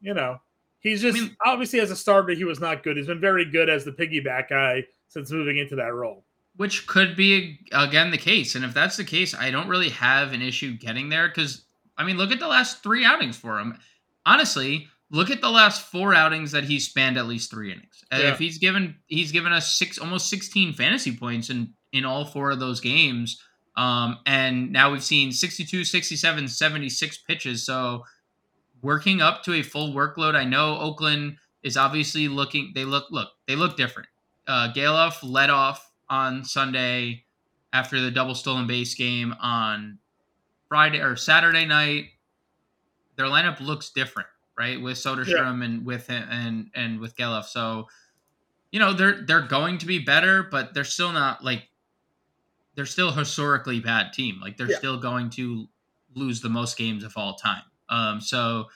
you 0.00 0.14
know, 0.14 0.40
he's 0.78 1.02
just 1.02 1.18
I 1.18 1.22
mean, 1.22 1.36
obviously 1.44 1.80
as 1.80 1.90
a 1.90 1.96
starter, 1.96 2.34
he 2.34 2.44
was 2.44 2.60
not 2.60 2.84
good. 2.84 2.96
He's 2.96 3.08
been 3.08 3.20
very 3.20 3.50
good 3.50 3.68
as 3.68 3.84
the 3.84 3.90
piggyback 3.90 4.48
guy 4.48 4.84
since 5.08 5.32
moving 5.32 5.58
into 5.58 5.74
that 5.74 5.92
role. 5.92 6.22
Which 6.54 6.86
could 6.86 7.16
be 7.16 7.58
again 7.72 8.12
the 8.12 8.18
case, 8.18 8.54
and 8.54 8.64
if 8.64 8.74
that's 8.74 8.96
the 8.96 9.04
case, 9.04 9.34
I 9.34 9.50
don't 9.50 9.68
really 9.68 9.88
have 9.88 10.32
an 10.32 10.40
issue 10.40 10.76
getting 10.76 11.08
there 11.08 11.26
because 11.26 11.64
I 12.00 12.04
mean, 12.04 12.16
look 12.16 12.32
at 12.32 12.40
the 12.40 12.48
last 12.48 12.82
three 12.82 13.04
outings 13.04 13.36
for 13.36 13.60
him. 13.60 13.78
Honestly, 14.24 14.88
look 15.10 15.30
at 15.30 15.42
the 15.42 15.50
last 15.50 15.82
four 15.82 16.14
outings 16.14 16.52
that 16.52 16.64
he's 16.64 16.88
spanned 16.88 17.18
at 17.18 17.26
least 17.26 17.50
three 17.50 17.70
innings. 17.70 18.02
Yeah. 18.10 18.32
If 18.32 18.38
he's 18.38 18.56
given 18.56 18.96
he's 19.06 19.32
given 19.32 19.52
us 19.52 19.74
six 19.74 19.98
almost 19.98 20.30
16 20.30 20.72
fantasy 20.72 21.14
points 21.14 21.50
in 21.50 21.74
in 21.92 22.06
all 22.06 22.24
four 22.24 22.50
of 22.50 22.58
those 22.58 22.80
games. 22.80 23.42
Um, 23.76 24.18
and 24.26 24.72
now 24.72 24.92
we've 24.92 25.04
seen 25.04 25.30
62, 25.30 25.84
67, 25.84 26.48
76 26.48 27.18
pitches. 27.18 27.64
So 27.64 28.04
working 28.82 29.20
up 29.20 29.42
to 29.44 29.54
a 29.54 29.62
full 29.62 29.92
workload. 29.92 30.34
I 30.34 30.44
know 30.44 30.78
Oakland 30.78 31.36
is 31.62 31.76
obviously 31.76 32.28
looking 32.28 32.72
they 32.74 32.86
look 32.86 33.08
look, 33.10 33.28
they 33.46 33.56
look 33.56 33.76
different. 33.76 34.08
Uh 34.46 34.72
Gelof 34.72 35.18
led 35.22 35.50
off 35.50 35.90
on 36.08 36.44
Sunday 36.44 37.24
after 37.74 38.00
the 38.00 38.10
double 38.10 38.34
stolen 38.34 38.66
base 38.66 38.94
game 38.94 39.34
on 39.38 39.98
Friday 40.70 41.00
or 41.00 41.16
Saturday 41.16 41.66
night, 41.66 42.10
their 43.16 43.26
lineup 43.26 43.60
looks 43.60 43.90
different, 43.90 44.28
right? 44.56 44.80
With 44.80 44.96
Soderstrom 44.96 45.58
yeah. 45.58 45.64
and 45.64 45.84
with 45.84 46.06
him 46.06 46.26
and 46.30 46.70
and 46.76 47.00
with 47.00 47.16
Gelof. 47.16 47.44
So, 47.44 47.88
you 48.70 48.78
know, 48.78 48.92
they're 48.92 49.22
they're 49.26 49.42
going 49.42 49.78
to 49.78 49.86
be 49.86 49.98
better, 49.98 50.44
but 50.44 50.72
they're 50.72 50.84
still 50.84 51.10
not 51.10 51.42
like 51.44 51.64
they're 52.76 52.86
still 52.86 53.10
historically 53.10 53.80
bad 53.80 54.12
team. 54.12 54.38
Like 54.40 54.56
they're 54.56 54.70
yeah. 54.70 54.78
still 54.78 54.96
going 54.96 55.28
to 55.30 55.68
lose 56.14 56.40
the 56.40 56.48
most 56.48 56.78
games 56.78 57.02
of 57.02 57.12
all 57.16 57.34
time. 57.34 57.62
Um, 57.88 58.20
so 58.20 58.66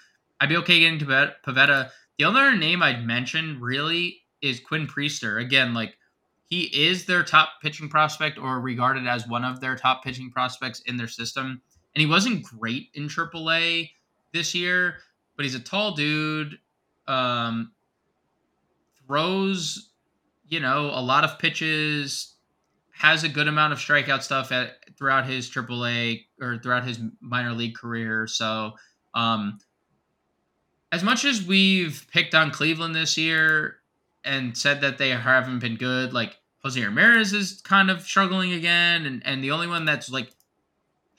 I'd 0.41 0.49
be 0.49 0.57
okay 0.59 0.81
getting 0.81 0.99
to 0.99 1.07
Pivetta. 1.47 1.91
The 2.19 2.25
other 2.25 2.57
name 2.57 2.83
I'd 2.83 3.07
mention 3.07 3.61
really 3.61 4.23
is 4.43 4.59
Quinn 4.59 4.89
Priester. 4.89 5.41
Again, 5.41 5.75
like 5.75 5.97
he 6.47 6.65
is 6.65 7.07
their 7.07 7.23
top 7.23 7.51
pitching 7.63 7.89
prospect 7.89 8.37
or 8.37 8.61
regarded 8.61 9.07
as 9.07 9.29
one 9.29 9.45
of 9.45 9.61
their 9.61 9.77
top 9.77 10.03
pitching 10.03 10.33
prospects 10.33 10.81
in 10.87 10.97
their 10.97 11.09
system 11.09 11.63
and 11.95 12.01
he 12.01 12.07
wasn't 12.07 12.43
great 12.43 12.89
in 12.95 13.09
AAA 13.09 13.91
this 14.33 14.55
year, 14.55 14.97
but 15.37 15.45
he's 15.45 15.55
a 15.55 15.61
tall 15.61 15.93
dude. 15.93 16.59
Um, 17.07 17.73
throws, 19.07 19.91
you 20.49 20.61
know, 20.61 20.91
a 20.93 21.03
lot 21.03 21.25
of 21.25 21.39
pitches, 21.39 22.35
has 22.93 23.25
a 23.25 23.29
good 23.29 23.49
amount 23.49 23.73
of 23.73 23.79
strikeout 23.79 24.23
stuff 24.23 24.53
at 24.53 24.73
throughout 24.97 25.27
his 25.27 25.51
AAA 25.51 26.25
or 26.41 26.59
throughout 26.59 26.87
his 26.87 27.01
minor 27.21 27.53
league 27.53 27.75
career. 27.75 28.27
So, 28.27 28.73
um, 29.15 29.59
as 30.93 31.03
much 31.03 31.25
as 31.25 31.45
we've 31.45 32.07
picked 32.13 32.35
on 32.35 32.53
Cleveland 32.53 32.95
this 32.95 33.19
year 33.19 33.79
and 34.25 34.57
said 34.57 34.81
that 34.81 34.97
they 34.97 35.11
haven't 35.11 35.59
been 35.59 35.77
good, 35.77 36.13
like 36.13 36.37
Jose 36.63 36.83
Ramirez 36.83 37.33
is 37.33 37.61
kind 37.63 37.91
of 37.91 38.03
struggling 38.03 38.53
again, 38.53 39.05
and 39.05 39.23
and 39.27 39.43
the 39.43 39.51
only 39.51 39.67
one 39.67 39.85
that's 39.85 40.09
like 40.09 40.31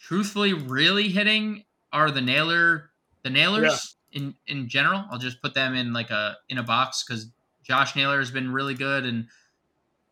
truthfully 0.06 0.54
really 0.54 1.10
hitting 1.10 1.64
are 1.92 2.12
the 2.12 2.22
Naylor 2.22 2.92
the 3.24 3.30
Naylors 3.30 3.96
yeah. 4.12 4.22
in 4.22 4.36
in 4.48 4.68
general. 4.70 5.04
I'll 5.12 5.18
just 5.18 5.42
put 5.42 5.54
them 5.54 5.74
in 5.74 5.94
like 5.94 6.12
a 6.12 6.38
in 6.50 6.60
a 6.60 6.64
box 6.64 7.04
because 7.04 7.28
Josh 7.64 7.96
Naylor 7.96 8.20
has 8.20 8.30
been 8.30 8.52
really 8.52 8.76
good 8.76 9.06
and 9.06 9.28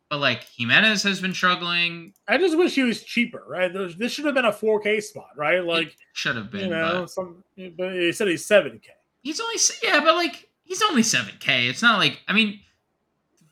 but 0.09 0.17
like 0.17 0.47
Giménez 0.59 1.03
has 1.03 1.21
been 1.21 1.33
struggling. 1.33 2.13
I 2.27 2.38
just 2.38 2.57
wish 2.57 2.75
he 2.75 2.83
was 2.83 3.03
cheaper, 3.03 3.43
right? 3.47 3.71
This 3.97 4.12
should 4.12 4.25
have 4.25 4.35
been 4.35 4.45
a 4.45 4.51
4K 4.51 5.01
spot, 5.01 5.29
right? 5.35 5.63
Like 5.63 5.95
should 6.13 6.35
have 6.35 6.51
been. 6.51 6.65
You 6.65 6.69
know, 6.69 7.01
but, 7.01 7.12
some, 7.12 7.43
but 7.77 7.93
he 7.93 8.12
said 8.12 8.27
he's 8.27 8.47
7K. 8.47 8.81
He's 9.21 9.39
only 9.39 9.55
yeah, 9.83 10.00
but 10.00 10.15
like 10.15 10.50
he's 10.63 10.81
only 10.81 11.03
7K. 11.03 11.69
It's 11.69 11.81
not 11.81 12.00
like 12.00 12.19
I 12.27 12.33
mean, 12.33 12.59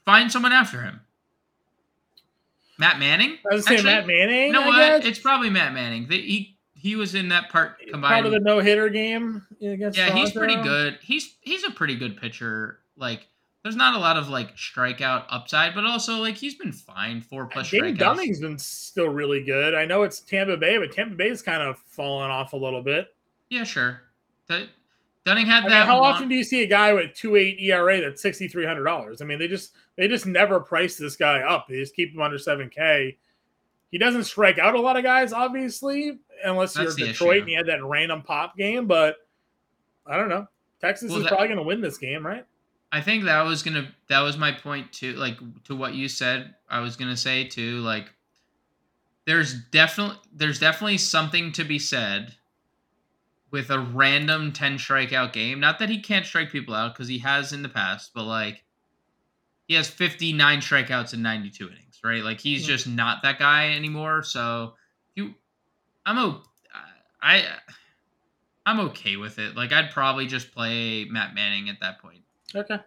find 0.06 0.32
someone 0.32 0.52
after 0.52 0.82
him. 0.82 1.02
Matt 2.82 2.98
Manning. 2.98 3.38
I 3.50 3.54
was 3.54 3.66
saying 3.66 3.84
Matt 3.84 4.08
Manning. 4.08 4.48
You 4.48 4.54
know 4.54 4.66
what? 4.66 5.06
It's 5.06 5.20
probably 5.20 5.52
Matt 5.52 5.72
Manning. 5.72 6.08
The, 6.08 6.20
he 6.20 6.58
he 6.74 6.96
was 6.96 7.14
in 7.14 7.30
that 7.30 7.50
part 7.50 7.80
combined. 7.80 8.24
Part 8.24 8.26
of 8.26 8.32
the 8.32 8.40
no 8.40 8.60
hitter 8.60 8.90
game 8.90 9.46
against. 9.62 10.00
Yeah, 10.00 10.08
Toronto. 10.08 10.26
he's 10.26 10.32
pretty 10.32 10.56
good. 10.56 10.98
He's 11.00 11.36
he's 11.42 11.64
a 11.64 11.70
pretty 11.70 11.96
good 11.96 12.18
pitcher. 12.18 12.80
Like 12.98 13.28
there's 13.62 13.76
not 13.76 13.94
a 13.94 14.00
lot 14.00 14.18
of 14.18 14.30
like 14.30 14.56
strikeout 14.56 15.26
upside, 15.30 15.76
but 15.76 15.86
also 15.86 16.14
like 16.16 16.36
he's 16.36 16.56
been 16.56 16.72
fine. 16.72 17.22
Four 17.22 17.46
plus 17.46 17.70
Dane 17.70 17.82
strikeouts. 17.82 18.00
Dunning's 18.00 18.40
been 18.40 18.58
still 18.58 19.10
really 19.10 19.44
good. 19.44 19.76
I 19.76 19.86
know 19.86 20.02
it's 20.02 20.20
Tampa 20.20 20.58
Bay, 20.58 20.80
but 20.80 20.92
Tampa 20.92 21.14
Bay's 21.14 21.44
kind 21.44 21.62
of 21.62 21.78
fallen 21.86 22.32
off 22.32 22.54
a 22.54 22.58
little 22.58 22.82
bit. 22.82 23.14
Yeah, 23.52 23.64
sure. 23.64 24.02
That 24.48 24.70
Dunning 25.24 25.46
had 25.46 25.66
I 25.66 25.70
that. 25.70 25.80
Mean, 25.82 25.88
how 25.88 26.04
often 26.04 26.30
do 26.30 26.36
you 26.36 26.44
see 26.44 26.64
a 26.64 26.68
guy 26.68 26.94
with 26.94 27.14
two 27.14 27.36
eight 27.36 27.60
ERA 27.60 28.02
that's 28.02 28.22
sixty 28.22 28.48
three 28.48 28.66
hundred 28.66 28.86
dollars? 28.86 29.22
I 29.22 29.26
mean, 29.26 29.38
they 29.38 29.48
just 29.48 29.74
they 29.96 30.08
just 30.08 30.26
never 30.26 30.60
price 30.60 30.98
this 30.98 31.16
guy 31.16 31.42
up. 31.42 31.68
They 31.68 31.76
just 31.76 31.96
keep 31.96 32.14
him 32.14 32.22
under 32.22 32.40
seven 32.40 32.70
K. 32.70 33.18
He 33.92 33.98
doesn't 33.98 34.24
strike 34.24 34.58
out 34.58 34.74
a 34.74 34.82
lot 34.82 34.98
of 34.98 35.04
guys, 35.04 35.34
obviously, 35.34 36.20
unless 36.44 36.74
that's 36.74 36.98
you're 36.98 37.10
Detroit 37.10 37.36
issue. 37.36 37.42
and 37.42 37.52
you 37.52 37.58
had 37.58 37.68
that 37.68 37.84
random 37.84 38.24
pop 38.24 38.58
game. 38.58 38.88
But 38.88 39.18
I 40.08 40.18
don't 40.18 40.30
know. 40.30 40.48
Texas 40.80 41.10
well, 41.10 41.20
is 41.20 41.26
that, 41.26 41.30
probably 41.30 41.48
going 41.48 41.60
to 41.60 41.64
win 41.64 41.82
this 41.82 41.98
game, 41.98 42.26
right? 42.26 42.46
I 42.92 43.02
think 43.02 43.24
that 43.26 43.44
was 43.44 43.64
gonna 43.64 43.88
that 44.10 44.20
was 44.22 44.38
my 44.38 44.52
point 44.52 44.92
too. 44.92 45.14
Like 45.14 45.38
to 45.66 45.76
what 45.76 45.94
you 45.94 46.10
said, 46.10 46.56
I 46.70 46.82
was 46.82 46.98
gonna 46.98 47.16
say 47.16 47.46
too. 47.46 47.80
Like 47.80 48.12
there's 49.26 49.54
definitely 49.72 50.18
there's 50.34 50.60
definitely 50.60 50.98
something 50.98 51.54
to 51.54 51.64
be 51.64 51.80
said 51.80 52.36
with 53.52 53.70
a 53.70 53.80
random 53.80 54.52
10 54.52 54.78
strikeout 54.78 55.34
game. 55.34 55.60
Not 55.60 55.80
that 55.80 55.90
he 55.90 56.00
can't 56.00 56.26
strike 56.26 56.52
people 56.52 56.74
out 56.74 56.94
because 56.94 57.08
he 57.08 57.20
has 57.20 57.54
in 57.54 57.62
the 57.62 57.70
past, 57.70 58.12
but 58.16 58.24
like 58.24 58.64
he 59.68 59.76
has 59.76 59.90
59 59.90 60.60
strikeouts 60.60 61.14
in 61.14 61.22
92 61.22 61.68
innings, 61.68 62.00
right? 62.04 62.24
Like 62.24 62.40
he's 62.40 62.66
just 62.66 62.88
not 62.88 63.22
that 63.24 63.40
guy 63.40 63.74
anymore. 63.74 64.24
So 64.24 64.74
you, 65.16 65.34
I'm 66.06 66.18
o- 66.18 66.42
I 67.22 67.46
I'm 68.66 68.80
okay 68.80 69.18
with 69.18 69.40
it. 69.40 69.56
Like 69.56 69.72
I'd 69.72 69.92
probably 69.92 70.28
just 70.28 70.54
play 70.54 71.06
Matt 71.06 71.34
Manning 71.36 71.70
at 71.70 71.80
that 71.82 72.02
point. 72.02 72.22
Okay. 72.56 72.80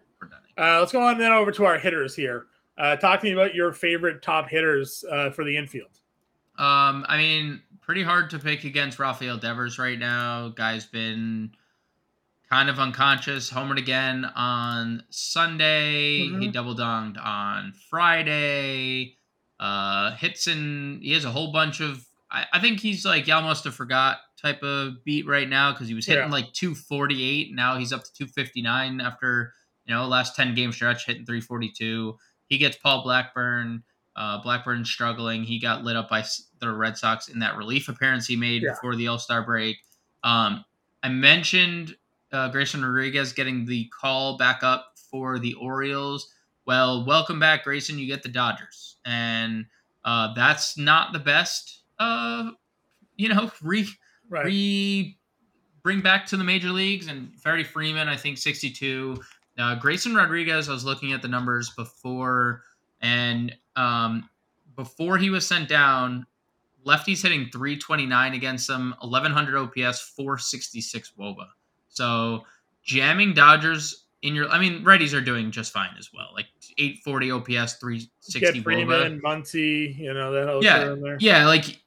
Uh, 0.57 0.79
let's 0.79 0.91
go 0.91 1.01
on 1.01 1.17
then 1.17 1.31
over 1.31 1.51
to 1.51 1.65
our 1.65 1.77
hitters 1.77 2.15
here. 2.15 2.47
Uh, 2.77 2.95
talk 2.95 3.19
to 3.19 3.25
me 3.25 3.33
about 3.33 3.53
your 3.53 3.73
favorite 3.73 4.21
top 4.21 4.49
hitters 4.49 5.03
uh, 5.11 5.29
for 5.29 5.43
the 5.43 5.55
infield. 5.55 5.99
Um, 6.57 7.05
I 7.09 7.17
mean, 7.17 7.61
pretty 7.85 8.03
hard 8.03 8.31
to 8.31 8.39
pick 8.39 8.63
against 8.63 8.99
Rafael 8.99 9.37
Devers 9.37 9.77
right 9.77 9.97
now. 9.97 10.49
Guy's 10.49 10.85
been 10.85 11.51
kind 12.49 12.69
of 12.69 12.79
unconscious. 12.79 13.51
Homered 13.51 13.77
again 13.77 14.25
on 14.35 15.03
Sunday. 15.09 16.21
Mm-hmm. 16.21 16.41
He 16.41 16.47
double 16.49 16.75
donged 16.75 17.23
on 17.23 17.73
Friday. 17.89 19.17
Uh, 19.59 20.15
hits 20.15 20.47
in. 20.47 20.99
He 21.01 21.13
has 21.13 21.25
a 21.25 21.31
whole 21.31 21.51
bunch 21.51 21.79
of. 21.79 22.05
I, 22.31 22.45
I 22.53 22.59
think 22.59 22.79
he's 22.79 23.05
like 23.05 23.27
y'all 23.27 23.43
must 23.43 23.63
have 23.65 23.75
forgot 23.75 24.17
type 24.41 24.63
of 24.63 25.03
beat 25.05 25.27
right 25.27 25.47
now 25.47 25.71
because 25.71 25.87
he 25.87 25.93
was 25.93 26.05
hitting 26.05 26.25
yeah. 26.25 26.31
like 26.31 26.53
248. 26.53 27.53
Now 27.53 27.77
he's 27.77 27.93
up 27.93 28.03
to 28.03 28.13
259 28.13 28.99
after 28.99 29.53
you 29.85 29.93
know 29.93 30.05
last 30.07 30.35
10 30.35 30.55
game 30.55 30.71
stretch 30.71 31.05
hitting 31.05 31.25
342. 31.25 32.17
He 32.47 32.57
gets 32.57 32.77
Paul 32.77 33.03
Blackburn. 33.03 33.83
Uh, 34.15 34.41
Blackburn 34.41 34.85
struggling. 34.85 35.43
He 35.43 35.59
got 35.59 35.83
lit 35.83 35.95
up 35.95 36.09
by 36.09 36.23
the 36.59 36.71
Red 36.71 36.97
Sox 36.97 37.27
in 37.27 37.39
that 37.39 37.57
relief 37.57 37.89
appearance 37.89 38.25
he 38.25 38.35
made 38.35 38.63
yeah. 38.63 38.71
before 38.71 38.95
the 38.95 39.07
All 39.07 39.19
Star 39.19 39.43
break. 39.43 39.77
Um, 40.23 40.63
I 41.03 41.09
mentioned 41.09 41.95
uh, 42.31 42.49
Grayson 42.49 42.83
Rodriguez 42.83 43.33
getting 43.33 43.65
the 43.65 43.89
call 43.97 44.37
back 44.37 44.63
up 44.63 44.93
for 45.11 45.39
the 45.39 45.53
Orioles. 45.55 46.29
Well, 46.65 47.05
welcome 47.05 47.39
back, 47.39 47.63
Grayson. 47.63 47.99
You 47.99 48.07
get 48.07 48.23
the 48.23 48.29
Dodgers, 48.29 48.97
and 49.05 49.65
uh, 50.03 50.33
that's 50.33 50.77
not 50.77 51.13
the 51.13 51.19
best. 51.19 51.83
Uh, 51.99 52.51
you 53.17 53.29
know, 53.29 53.51
re 53.61 53.87
right. 54.29 54.45
re 54.45 55.17
bring 55.83 56.01
back 56.01 56.25
to 56.27 56.37
the 56.37 56.43
major 56.43 56.69
leagues. 56.69 57.07
And 57.07 57.39
Freddie 57.39 57.63
Freeman, 57.63 58.07
I 58.07 58.17
think, 58.17 58.37
sixty 58.37 58.71
two. 58.71 59.21
Uh, 59.57 59.75
Grayson 59.75 60.15
Rodriguez, 60.15 60.67
I 60.67 60.73
was 60.73 60.83
looking 60.83 61.13
at 61.13 61.21
the 61.21 61.27
numbers 61.27 61.69
before, 61.77 62.63
and 62.99 63.55
um, 63.75 64.29
before 64.75 65.17
he 65.17 65.29
was 65.29 65.47
sent 65.47 65.69
down, 65.69 66.25
lefties 66.85 67.21
hitting 67.21 67.49
329 67.51 68.33
against 68.33 68.67
them, 68.67 68.95
1100 68.99 69.57
OPS, 69.57 70.01
466 70.15 71.13
WOBA. 71.17 71.47
So 71.89 72.43
jamming 72.83 73.33
Dodgers 73.33 74.05
in 74.21 74.35
your, 74.35 74.49
I 74.49 74.59
mean, 74.59 74.83
righties 74.83 75.13
are 75.13 75.21
doing 75.21 75.51
just 75.51 75.71
fine 75.71 75.95
as 75.97 76.09
well. 76.13 76.29
Like 76.33 76.47
840 76.77 77.31
OPS, 77.31 77.73
360 77.75 78.39
Get 78.39 78.63
Freeman, 78.63 79.19
WOBA. 79.19 79.21
Muncy, 79.21 79.97
you 79.97 80.13
know 80.13 80.31
that. 80.31 80.61
Yeah, 80.61 81.15
yeah. 81.19 81.47
Like 81.47 81.79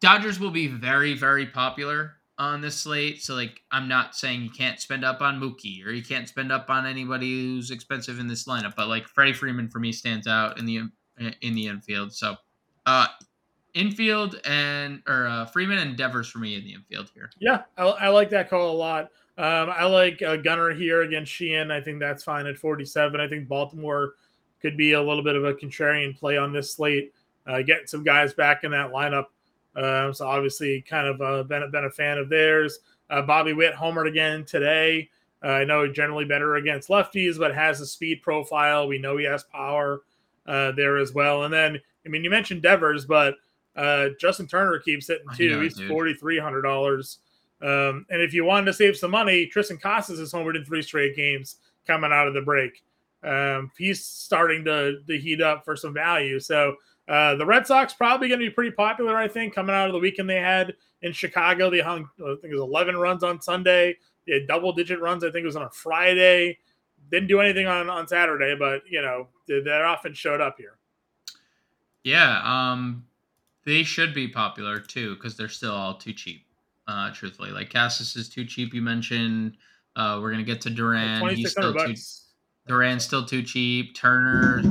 Dodgers 0.00 0.40
will 0.40 0.50
be 0.50 0.66
very, 0.66 1.14
very 1.14 1.46
popular 1.46 2.16
on 2.38 2.60
this 2.60 2.76
slate. 2.76 3.22
So 3.22 3.34
like, 3.34 3.60
I'm 3.70 3.88
not 3.88 4.14
saying 4.14 4.42
you 4.42 4.50
can't 4.50 4.80
spend 4.80 5.04
up 5.04 5.20
on 5.20 5.40
Mookie 5.40 5.84
or 5.86 5.90
you 5.90 6.02
can't 6.02 6.28
spend 6.28 6.50
up 6.50 6.70
on 6.70 6.86
anybody 6.86 7.30
who's 7.30 7.70
expensive 7.70 8.18
in 8.18 8.28
this 8.28 8.44
lineup, 8.44 8.74
but 8.76 8.88
like 8.88 9.06
Freddie 9.06 9.32
Freeman 9.32 9.68
for 9.68 9.78
me 9.78 9.92
stands 9.92 10.26
out 10.26 10.58
in 10.58 10.66
the 10.66 10.80
in 11.40 11.54
the 11.54 11.66
infield. 11.66 12.12
So, 12.12 12.36
uh, 12.86 13.06
infield 13.74 14.40
and 14.44 15.02
or 15.06 15.26
uh, 15.26 15.46
Freeman 15.46 15.78
and 15.78 15.96
Devers 15.96 16.28
for 16.28 16.38
me 16.38 16.56
in 16.56 16.64
the 16.64 16.74
infield 16.74 17.10
here. 17.14 17.30
Yeah, 17.38 17.62
I, 17.76 17.84
I 17.84 18.08
like 18.08 18.30
that 18.30 18.50
call 18.50 18.70
a 18.70 18.76
lot. 18.76 19.10
Um, 19.38 19.70
I 19.70 19.84
like 19.84 20.20
uh, 20.20 20.36
Gunnar 20.36 20.72
here 20.72 21.02
against 21.02 21.32
Sheehan. 21.32 21.70
I 21.70 21.80
think 21.80 22.00
that's 22.00 22.22
fine 22.22 22.46
at 22.46 22.58
47. 22.58 23.20
I 23.20 23.28
think 23.28 23.48
Baltimore 23.48 24.14
could 24.60 24.76
be 24.76 24.92
a 24.92 25.02
little 25.02 25.24
bit 25.24 25.36
of 25.36 25.44
a 25.44 25.54
contrarian 25.54 26.16
play 26.16 26.36
on 26.36 26.52
this 26.52 26.74
slate, 26.74 27.12
uh, 27.46 27.62
getting 27.62 27.86
some 27.86 28.04
guys 28.04 28.34
back 28.34 28.62
in 28.64 28.70
that 28.72 28.92
lineup. 28.92 29.26
Uh, 29.76 30.12
so 30.12 30.26
obviously, 30.26 30.82
kind 30.82 31.06
of 31.06 31.20
uh, 31.20 31.42
been 31.44 31.70
been 31.70 31.84
a 31.84 31.90
fan 31.90 32.18
of 32.18 32.28
theirs. 32.28 32.80
Uh, 33.10 33.22
Bobby 33.22 33.52
Witt 33.52 33.74
homered 33.74 34.08
again 34.08 34.44
today. 34.44 35.08
Uh, 35.44 35.48
I 35.48 35.64
know 35.64 35.86
generally 35.88 36.24
better 36.24 36.56
against 36.56 36.88
lefties, 36.88 37.38
but 37.38 37.54
has 37.54 37.80
a 37.80 37.86
speed 37.86 38.22
profile. 38.22 38.86
We 38.86 38.98
know 38.98 39.16
he 39.16 39.24
has 39.24 39.42
power 39.44 40.02
uh, 40.46 40.72
there 40.72 40.98
as 40.98 41.12
well. 41.12 41.44
And 41.44 41.52
then, 41.52 41.80
I 42.06 42.08
mean, 42.08 42.22
you 42.22 42.30
mentioned 42.30 42.62
Devers, 42.62 43.06
but 43.06 43.34
uh, 43.74 44.10
Justin 44.20 44.46
Turner 44.46 44.78
keeps 44.78 45.08
hitting 45.08 45.26
too. 45.36 45.60
He's 45.60 45.76
forty 45.88 46.14
three 46.14 46.38
hundred 46.38 46.62
dollars. 46.62 47.18
Um, 47.60 48.06
and 48.10 48.20
if 48.20 48.34
you 48.34 48.44
wanted 48.44 48.66
to 48.66 48.72
save 48.72 48.96
some 48.96 49.12
money, 49.12 49.50
Triston 49.52 49.80
Casas 49.80 50.18
is 50.18 50.32
homered 50.32 50.56
in 50.56 50.64
three 50.64 50.82
straight 50.82 51.14
games 51.16 51.56
coming 51.86 52.12
out 52.12 52.28
of 52.28 52.34
the 52.34 52.42
break. 52.42 52.82
Um, 53.22 53.70
he's 53.78 54.04
starting 54.04 54.64
to, 54.64 54.98
to 55.06 55.18
heat 55.18 55.40
up 55.40 55.64
for 55.64 55.76
some 55.76 55.94
value. 55.94 56.40
So 56.40 56.74
uh, 57.08 57.34
the 57.34 57.46
Red 57.46 57.66
Sox 57.66 57.92
probably 57.92 58.28
going 58.28 58.40
to 58.40 58.46
be 58.46 58.50
pretty 58.50 58.70
popular, 58.70 59.16
I 59.16 59.28
think, 59.28 59.54
coming 59.54 59.74
out 59.74 59.88
of 59.88 59.92
the 59.92 59.98
weekend 59.98 60.28
they 60.28 60.36
had 60.36 60.74
in 61.02 61.12
Chicago. 61.12 61.70
They 61.70 61.80
hung, 61.80 62.08
I 62.20 62.34
think 62.40 62.52
it 62.52 62.54
was 62.54 62.60
11 62.60 62.96
runs 62.96 63.24
on 63.24 63.40
Sunday. 63.40 63.96
They 64.26 64.34
had 64.34 64.46
double 64.46 64.72
digit 64.72 65.00
runs, 65.00 65.24
I 65.24 65.30
think 65.30 65.42
it 65.42 65.46
was 65.46 65.56
on 65.56 65.62
a 65.62 65.70
Friday. 65.70 66.58
Didn't 67.10 67.28
do 67.28 67.40
anything 67.40 67.66
on, 67.66 67.90
on 67.90 68.06
Saturday, 68.06 68.54
but, 68.56 68.82
you 68.88 69.02
know, 69.02 69.28
that 69.48 69.82
often 69.84 70.14
showed 70.14 70.40
up 70.40 70.56
here. 70.56 70.78
Yeah. 72.04 72.40
Um, 72.44 73.04
they 73.64 73.82
should 73.82 74.14
be 74.14 74.28
popular 74.28 74.80
too 74.80 75.14
because 75.14 75.36
they're 75.36 75.48
still 75.48 75.74
all 75.74 75.96
too 75.96 76.12
cheap. 76.12 76.46
Uh, 76.88 77.12
truthfully, 77.12 77.50
like 77.50 77.72
Casas 77.72 78.16
is 78.16 78.28
too 78.28 78.44
cheap. 78.44 78.74
You 78.74 78.82
mentioned. 78.82 79.56
Uh, 79.94 80.18
we're 80.20 80.32
gonna 80.32 80.42
get 80.42 80.60
to 80.62 80.70
Duran. 80.70 81.28
He's 81.34 81.52
still 81.52 81.72
too. 81.74 81.94
Duran's 82.66 83.04
still 83.04 83.24
too 83.24 83.42
cheap. 83.42 83.94
Turner 83.96 84.62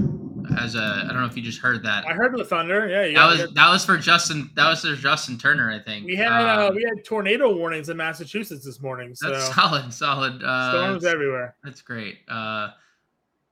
as 0.57 0.75
a. 0.75 1.03
I 1.03 1.07
don't 1.07 1.21
know 1.21 1.25
if 1.25 1.35
you 1.35 1.43
just 1.43 1.59
heard 1.59 1.83
that. 1.83 2.05
I 2.07 2.13
heard 2.13 2.37
the 2.37 2.45
thunder. 2.45 2.87
Yeah, 2.87 3.13
that 3.13 3.25
was 3.25 3.53
that 3.53 3.69
was 3.69 3.85
for 3.85 3.97
Justin. 3.97 4.49
That 4.55 4.69
was 4.69 4.81
for 4.81 4.95
Justin 4.95 5.37
Turner, 5.37 5.71
I 5.71 5.79
think. 5.79 6.05
We 6.05 6.15
had 6.15 6.31
uh, 6.31 6.67
uh, 6.67 6.71
we 6.73 6.83
had 6.83 7.03
tornado 7.03 7.55
warnings 7.55 7.89
in 7.89 7.97
Massachusetts 7.97 8.65
this 8.65 8.81
morning. 8.81 9.13
So 9.13 9.31
that's 9.31 9.53
solid, 9.55 9.93
solid. 9.93 10.41
Uh, 10.43 10.71
Storms 10.71 11.05
everywhere. 11.05 11.55
That's 11.63 11.81
great. 11.81 12.19
Uh, 12.29 12.69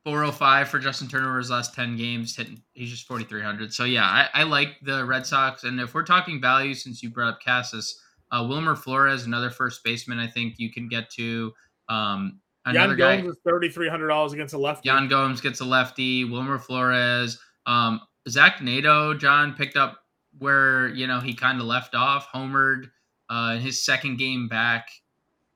405 0.05 0.69
for 0.69 0.79
Justin 0.79 1.07
Turner 1.07 1.37
his 1.37 1.51
last 1.51 1.75
10 1.75 1.97
games. 1.97 2.35
Hitting, 2.35 2.61
he's 2.73 2.89
just 2.89 3.07
4,300. 3.07 3.73
So, 3.73 3.83
yeah, 3.83 4.05
I, 4.05 4.29
I, 4.33 4.43
like 4.43 4.77
the 4.81 5.05
Red 5.05 5.25
Sox. 5.25 5.65
And 5.65 5.79
if 5.79 5.93
we're 5.93 6.05
talking 6.05 6.39
value, 6.39 6.73
since 6.73 7.03
you 7.03 7.09
brought 7.09 7.33
up 7.33 7.39
Casas, 7.43 7.99
uh, 8.31 8.45
Wilmer 8.47 8.75
Flores, 8.75 9.25
another 9.25 9.49
first 9.49 9.83
baseman, 9.83 10.17
I 10.17 10.27
think 10.27 10.55
you 10.57 10.71
can 10.71 10.87
get 10.87 11.09
to. 11.11 11.53
Um, 11.89 12.39
another 12.69 12.97
Yan 12.97 13.17
guy, 13.17 13.21
Gomes 13.21 13.35
is 13.35 13.77
$3,300 13.77 14.33
against 14.33 14.53
a 14.53 14.57
lefty. 14.57 14.89
Yan 14.89 15.07
Gomes 15.07 15.41
gets 15.41 15.59
a 15.59 15.65
lefty. 15.65 16.25
Wilmer 16.25 16.59
Flores. 16.59 17.39
Um, 17.65 18.01
Zach 18.27 18.61
Neto, 18.61 19.13
John, 19.13 19.53
picked 19.53 19.77
up 19.77 19.99
where 20.37 20.87
you 20.89 21.07
know 21.07 21.19
he 21.19 21.33
kind 21.33 21.59
of 21.59 21.65
left 21.65 21.95
off, 21.95 22.27
homered 22.33 22.89
uh, 23.29 23.57
his 23.57 23.83
second 23.83 24.17
game 24.17 24.47
back 24.47 24.87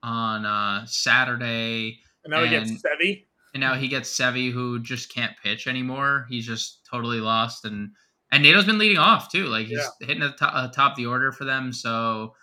on 0.02 0.46
uh, 0.46 0.86
Saturday. 0.86 2.00
And 2.24 2.32
now 2.32 2.44
he 2.44 2.50
gets 2.50 2.72
Sevy. 2.72 3.26
and 3.54 3.62
now 3.62 3.76
he 3.76 3.88
gets 3.88 4.18
Sevi, 4.18 4.52
who 4.52 4.80
just 4.80 5.14
can't 5.14 5.34
pitch 5.44 5.68
anymore. 5.68 6.26
He's 6.30 6.46
just 6.46 6.86
totally 6.90 7.20
lost, 7.20 7.66
and 7.66 7.92
and 8.32 8.44
Neto's 8.44 8.66
been 8.66 8.78
leading 8.78 8.98
off 8.98 9.32
too. 9.32 9.46
Like 9.46 9.68
he's 9.68 9.88
hitting 10.02 10.22
the 10.22 10.32
top, 10.32 10.54
uh, 10.54 10.68
top 10.70 10.92
of 10.94 10.98
the 10.98 11.06
order 11.06 11.32
for 11.32 11.46
them. 11.46 11.72
So 11.74 12.34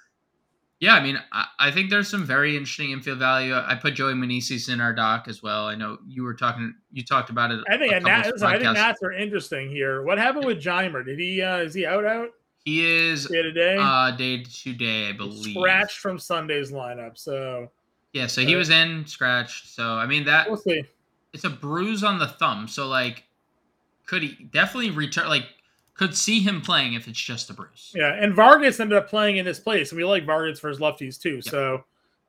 yeah, 0.81 0.95
I 0.95 1.03
mean, 1.03 1.19
I, 1.33 1.47
I 1.59 1.71
think 1.71 1.91
there's 1.91 2.09
some 2.09 2.25
very 2.25 2.57
interesting 2.57 2.91
infield 2.91 3.19
value. 3.19 3.55
I 3.55 3.75
put 3.75 3.95
Joey 3.95 4.15
Meneses 4.15 4.73
in 4.73 4.81
our 4.81 4.93
doc 4.95 5.27
as 5.29 5.43
well. 5.43 5.67
I 5.67 5.75
know 5.75 5.99
you 6.09 6.23
were 6.23 6.35
talking, 6.35 6.75
you 6.93 7.05
talked 7.05 7.29
about 7.31 7.51
it. 7.51 7.63
I 7.69 7.77
think 7.77 7.93
a 7.93 7.97
listen, 8.01 8.47
I 8.47 8.59
think. 8.59 8.73
Nats 8.75 9.03
are 9.03 9.13
interesting 9.13 9.71
here. 9.71 10.03
What 10.03 10.19
happened 10.19 10.47
with 10.47 10.59
Jeimer? 10.61 11.05
Did 11.05 11.19
he 11.19 11.43
uh 11.43 11.59
is 11.59 11.75
he 11.75 11.85
out 11.87 12.05
out 12.07 12.31
he 12.65 12.85
is 12.85 13.27
day 13.27 13.43
to 13.43 13.53
day? 13.53 13.77
uh 13.79 14.11
day 14.13 14.43
to 14.43 14.73
day, 14.73 15.09
I 15.11 15.13
believe. 15.13 15.55
Scratched 15.55 15.99
from 15.99 16.19
Sunday's 16.19 16.73
lineup. 16.73 17.19
So 17.19 17.71
Yeah, 18.13 18.27
so 18.27 18.41
he 18.43 18.55
Uh, 18.55 18.59
was 18.59 18.71
in 18.71 19.07
scratched. 19.07 19.69
So 19.75 19.85
I 19.95 20.07
mean 20.07 20.25
that 20.25 20.49
we'll 20.49 20.57
see. 20.57 20.83
it's 21.33 21.45
a 21.45 21.51
bruise 21.51 22.03
on 22.03 22.19
the 22.19 22.27
thumb. 22.29 22.67
So 22.69 22.89
like, 22.89 23.25
could 24.07 24.23
he 24.23 24.45
definitely 24.53 24.91
return? 24.91 25.29
Like, 25.29 25.45
could 26.01 26.17
see 26.17 26.41
him 26.41 26.63
playing 26.63 26.95
if 26.95 27.07
it's 27.09 27.21
just 27.21 27.51
a 27.51 27.53
bruise. 27.53 27.93
Yeah, 27.95 28.15
and 28.15 28.35
Vargas 28.35 28.81
ended 28.81 28.97
up 28.97 29.11
playing 29.11 29.37
in 29.37 29.45
his 29.45 29.61
place, 29.61 29.93
and 29.93 29.99
we 29.99 30.05
like 30.07 30.25
Vargas 30.25 30.59
for 30.59 30.71
his 30.71 30.79
lefties 30.79 31.21
too. 31.21 31.35
Yep. 31.35 31.45
So, 31.45 31.85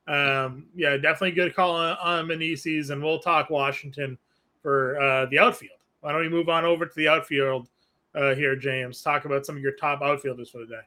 um, 0.08 0.66
yeah, 0.74 0.98
definitely 0.98 1.30
good 1.30 1.56
call 1.56 1.74
on, 1.74 1.96
on 1.96 2.26
Meneses, 2.26 2.90
and 2.90 3.02
we'll 3.02 3.18
talk 3.18 3.48
Washington 3.48 4.18
for 4.60 5.00
uh, 5.00 5.24
the 5.30 5.38
outfield. 5.38 5.78
Why 6.02 6.12
don't 6.12 6.20
we 6.20 6.28
move 6.28 6.50
on 6.50 6.66
over 6.66 6.84
to 6.84 6.94
the 6.94 7.08
outfield 7.08 7.70
uh, 8.14 8.34
here, 8.34 8.56
James? 8.56 9.00
Talk 9.00 9.24
about 9.24 9.46
some 9.46 9.56
of 9.56 9.62
your 9.62 9.72
top 9.72 10.02
outfielders 10.02 10.50
for 10.50 10.58
the 10.58 10.66
day. 10.66 10.82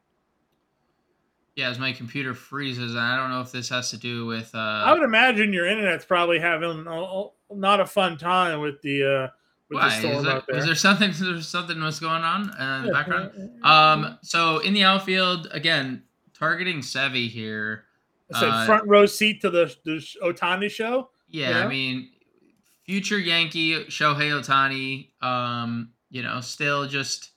Yeah, 1.56 1.72
as 1.72 1.80
my 1.80 1.92
computer 1.92 2.36
freezes, 2.36 2.92
and 2.92 3.00
I 3.00 3.18
don't 3.18 3.32
know 3.32 3.42
if 3.42 3.52
this 3.52 3.68
has 3.70 3.90
to 3.90 3.98
do 3.98 4.28
with. 4.28 4.54
Uh, 4.54 4.60
I 4.60 4.94
would 4.94 5.02
imagine 5.02 5.52
your 5.52 5.66
internet's 5.66 6.06
probably 6.06 6.38
having 6.38 6.84
not 6.84 7.80
a 7.80 7.86
fun 7.88 8.16
time 8.16 8.60
with 8.60 8.80
the 8.84 9.04
uh, 9.04 9.28
why 9.70 9.96
is 9.98 10.24
there, 10.24 10.44
is 10.50 10.66
there 10.66 10.76
something? 10.76 11.10
Is 11.10 11.20
there 11.20 11.42
something 11.42 11.82
was 11.82 12.00
going 12.00 12.24
on 12.24 12.52
uh, 12.52 12.80
in 12.80 12.86
the 12.88 12.92
background? 12.94 13.32
Um, 13.64 14.20
so 14.22 14.60
in 14.60 14.74
the 14.74 14.84
outfield 14.84 15.48
again, 15.52 16.04
targeting 16.38 16.80
Sevi 16.80 17.30
here. 17.30 17.86
I 18.34 18.40
said 18.40 18.50
uh, 18.50 18.66
front 18.66 18.88
row 18.88 19.06
seat 19.06 19.42
to 19.42 19.50
the, 19.50 19.76
the 19.84 20.06
Ohtani 20.24 20.70
show. 20.70 21.10
Yeah, 21.30 21.50
Yeah. 21.50 21.66
I 21.66 21.68
mean, 21.68 22.10
future 22.86 23.18
Yankee 23.20 23.86
Shohei 23.86 24.32
Ohtani. 24.32 25.10
Um, 25.26 25.92
you 26.10 26.22
know, 26.22 26.42
still 26.42 26.88
just 26.88 27.32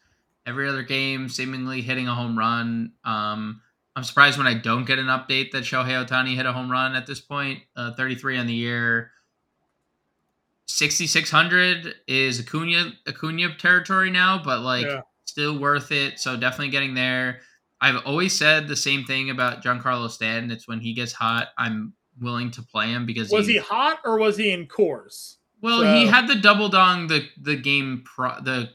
every 0.46 0.68
other 0.68 0.82
game 0.82 1.28
seemingly 1.28 1.80
hitting 1.80 2.08
a 2.08 2.14
home 2.14 2.38
run. 2.38 2.92
Um, 3.04 3.60
I'm 3.96 4.04
surprised 4.04 4.38
when 4.38 4.46
I 4.46 4.54
don't 4.54 4.86
get 4.86 4.98
an 4.98 5.06
update 5.06 5.50
that 5.50 5.64
Shohei 5.64 6.06
Ohtani 6.06 6.36
hit 6.36 6.46
a 6.46 6.52
home 6.52 6.70
run 6.70 6.94
at 6.94 7.06
this 7.06 7.20
point. 7.20 7.60
Uh, 7.74 7.92
33 7.94 8.38
on 8.38 8.46
the 8.46 8.54
year. 8.54 9.10
6600 10.68 11.94
is 12.06 12.40
Acuna 12.40 12.92
Acuna 13.06 13.54
territory 13.56 14.10
now, 14.10 14.40
but 14.42 14.60
like 14.60 14.84
Yeah. 14.86 15.00
still 15.24 15.58
worth 15.58 15.90
it. 15.92 16.18
So 16.18 16.36
definitely 16.36 16.70
getting 16.70 16.94
there. 16.94 17.40
I've 17.80 17.96
always 18.04 18.34
said 18.34 18.66
the 18.68 18.76
same 18.76 19.04
thing 19.04 19.30
about 19.30 19.62
Giancarlo 19.62 20.10
Stanton. 20.10 20.50
It's 20.50 20.66
when 20.68 20.80
he 20.80 20.94
gets 20.94 21.12
hot, 21.12 21.48
I'm 21.56 21.92
willing 22.18 22.50
to 22.52 22.62
play 22.62 22.88
him 22.88 23.06
because 23.06 23.30
Was 23.30 23.46
he 23.46 23.54
he's- 23.54 23.66
hot 23.66 24.00
or 24.04 24.18
was 24.18 24.36
he 24.36 24.50
in 24.50 24.66
Coors? 24.66 25.36
well, 25.60 25.82
he 25.96 26.06
had 26.06 26.28
the 26.28 26.34
double 26.36 26.68
dong 26.68 27.06
the 27.08 27.28
the 27.40 27.56
game 27.56 28.02
pro, 28.04 28.40
the 28.40 28.70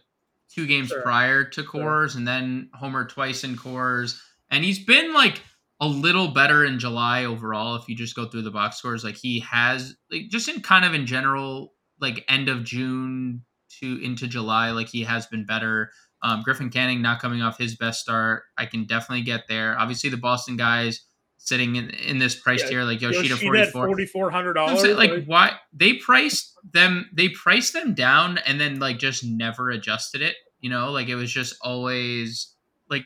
two 0.54 0.66
games 0.68 0.90
Sure. 0.90 1.02
prior 1.02 1.44
to 1.44 1.64
Coors, 1.64 2.16
and 2.16 2.28
then 2.28 2.70
Homer 2.74 3.06
twice 3.06 3.44
in 3.44 3.56
Coors, 3.58 4.20
and 4.50 4.64
he's 4.64 4.80
been 4.80 5.14
like 5.14 5.42
a 5.80 5.88
little 5.88 6.30
better 6.30 6.64
in 6.64 6.80
July 6.80 7.26
overall. 7.26 7.76
If 7.76 7.88
you 7.90 7.96
just 7.96 8.16
go 8.16 8.26
through 8.26 8.44
the 8.44 8.52
box 8.52 8.78
scores, 8.78 9.04
like 9.04 9.16
he 9.18 9.40
has, 9.40 9.96
like 10.12 10.30
just 10.30 10.48
in 10.48 10.62
kind 10.62 10.86
of 10.86 10.94
in 10.94 11.06
general, 11.06 11.74
like 12.04 12.24
end 12.30 12.50
of 12.50 12.64
June 12.64 13.44
to 13.80 14.00
into 14.04 14.28
July, 14.28 14.70
like 14.70 14.90
he 14.90 15.04
has 15.04 15.26
been 15.26 15.46
better. 15.46 15.90
Um, 16.22 16.44
Griffin 16.44 16.70
Canning 16.70 17.02
not 17.02 17.20
coming 17.20 17.42
off 17.42 17.58
his 17.58 17.76
best 17.76 18.02
start. 18.02 18.44
I 18.58 18.68
can 18.68 18.86
definitely 18.86 19.24
get 19.24 19.48
there. 19.50 19.78
Obviously, 19.78 20.12
the 20.12 20.18
Boston 20.18 20.56
guys 20.56 21.02
sitting 21.38 21.76
in, 21.76 21.90
in 21.90 22.20
this 22.20 22.36
price 22.36 22.62
Yeah, 22.62 22.70
tier, 22.70 22.84
like 22.84 23.02
Yoshida 23.02 23.36
forty 23.36 24.06
four. 24.06 24.30
hundred 24.30 24.54
dollars. 24.54 24.84
like 24.96 25.26
why 25.26 25.54
they 25.74 25.94
priced 25.94 26.54
them 26.72 27.10
they 27.12 27.30
priced 27.30 27.74
them 27.74 27.94
down 27.94 28.38
and 28.38 28.62
then 28.62 28.80
like 28.80 28.98
just 28.98 29.26
never 29.26 29.70
adjusted 29.70 30.22
it 30.22 30.36
you 30.62 30.70
know 30.70 30.92
like 30.92 31.10
it 31.10 31.16
was 31.16 31.30
just 31.30 31.56
always 31.62 32.54
like 32.90 33.04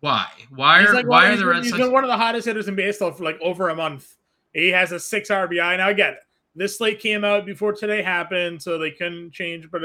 why 0.00 0.26
why 0.50 0.84
are 0.84 0.92
like 0.92 1.06
why 1.06 1.24
one, 1.24 1.32
are 1.32 1.36
the 1.36 1.46
red 1.46 1.62
he's 1.62 1.70
sox 1.70 1.82
been 1.82 1.92
one 1.92 2.04
of 2.04 2.08
the 2.08 2.16
hottest 2.18 2.46
hitters 2.46 2.68
in 2.68 2.76
baseball 2.76 3.10
for 3.12 3.24
like 3.24 3.40
over 3.40 3.70
a 3.70 3.74
month. 3.74 4.14
He 4.52 4.68
has 4.70 4.92
a 4.92 5.00
six 5.00 5.30
RBI. 5.30 5.78
Now 5.78 5.88
again, 5.88 6.16
this 6.56 6.78
slate 6.78 7.00
came 7.00 7.24
out 7.24 7.46
before 7.46 7.72
today 7.72 8.02
happened, 8.02 8.62
so 8.62 8.78
they 8.78 8.90
couldn't 8.90 9.32
change. 9.32 9.70
But 9.70 9.82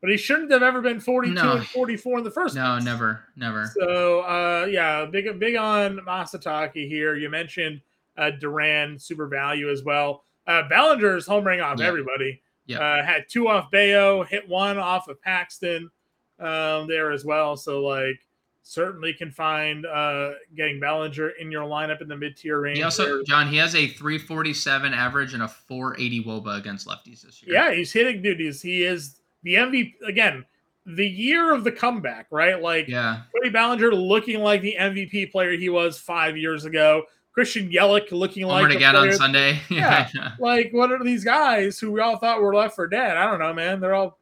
but 0.00 0.10
he 0.10 0.16
shouldn't 0.16 0.50
have 0.50 0.62
ever 0.62 0.80
been 0.80 1.00
forty 1.00 1.28
two 1.28 1.34
No. 1.34 1.52
and 1.56 1.66
forty 1.66 1.96
four 1.96 2.18
in 2.18 2.24
the 2.24 2.30
first. 2.30 2.54
no 2.54 2.72
place. 2.74 2.84
never 2.84 3.24
never 3.36 3.70
So 3.78 4.20
uh, 4.22 4.66
yeah, 4.70 5.04
big 5.04 5.38
big 5.38 5.56
on 5.56 5.98
Masataka 5.98 6.88
here. 6.88 7.14
You 7.16 7.28
mentioned 7.30 7.80
uh, 8.16 8.30
Duran 8.30 8.98
super 8.98 9.26
value 9.26 9.70
as 9.70 9.82
well. 9.84 10.24
Uh, 10.46 10.62
home 10.62 10.98
homering 11.00 11.62
off 11.62 11.78
Yeah. 11.78 11.86
everybody. 11.86 12.42
Yeah. 12.66 12.78
Uh, 12.78 13.04
had 13.04 13.24
two 13.28 13.48
off 13.48 13.70
Bayo, 13.70 14.22
hit 14.24 14.48
one 14.48 14.78
off 14.78 15.08
of 15.08 15.20
Paxton 15.22 15.90
um, 16.38 16.88
there 16.88 17.12
as 17.12 17.24
well. 17.24 17.56
So 17.56 17.80
like 17.84 18.18
certainly 18.62 19.12
can 19.12 19.30
find 19.30 19.84
uh, 19.86 20.30
getting 20.56 20.78
Bellinger 20.78 21.30
in 21.40 21.50
your 21.50 21.64
lineup 21.64 22.00
in 22.00 22.08
the 22.08 22.16
mid 22.16 22.36
tier 22.36 22.60
range. 22.60 22.78
he 22.78 22.82
also 22.84 23.22
john 23.24 23.48
he 23.48 23.56
has 23.56 23.74
a 23.74 23.88
347 23.88 24.94
average 24.94 25.34
and 25.34 25.42
a 25.42 25.48
480 25.48 26.24
woba 26.24 26.58
against 26.58 26.86
lefties 26.86 27.22
this 27.22 27.42
year 27.42 27.54
yeah, 27.54 27.74
he's 27.74 27.92
hitting 27.92 28.22
duties. 28.22 28.62
He 28.62 28.84
is 28.84 29.16
the 29.42 29.54
MVP 29.54 29.94
again. 30.06 30.44
The 30.86 31.06
year 31.06 31.52
of 31.52 31.62
the 31.64 31.72
comeback, 31.72 32.26
right? 32.30 32.60
Like 32.60 32.88
yeah 32.88 33.22
Cody 33.34 33.50
Bellinger 33.50 33.92
looking 33.94 34.40
like 34.40 34.62
the 34.62 34.76
MVP 34.78 35.30
player 35.32 35.52
he 35.52 35.68
was 35.68 35.98
five 35.98 36.36
years 36.36 36.64
ago. 36.64 37.04
Christian 37.32 37.70
Yelich 37.70 38.12
looking 38.12 38.46
like 38.46 38.64
homered 38.66 38.70
the 38.70 38.76
again 38.76 38.94
on 38.96 39.12
sunday 39.12 39.58
Yeah. 39.70 40.08
Like, 40.38 40.70
what 40.72 40.92
are 40.92 41.02
these 41.02 41.24
guys 41.24 41.78
who 41.78 41.90
we 41.92 42.00
all 42.00 42.18
thought 42.18 42.42
were 42.42 42.54
left 42.54 42.74
for 42.76 42.86
dead? 42.86 43.16
I 43.16 43.24
don't 43.30 43.38
know, 43.38 43.54
man. 43.54 43.80
They're 43.80 43.94
all 43.94 44.18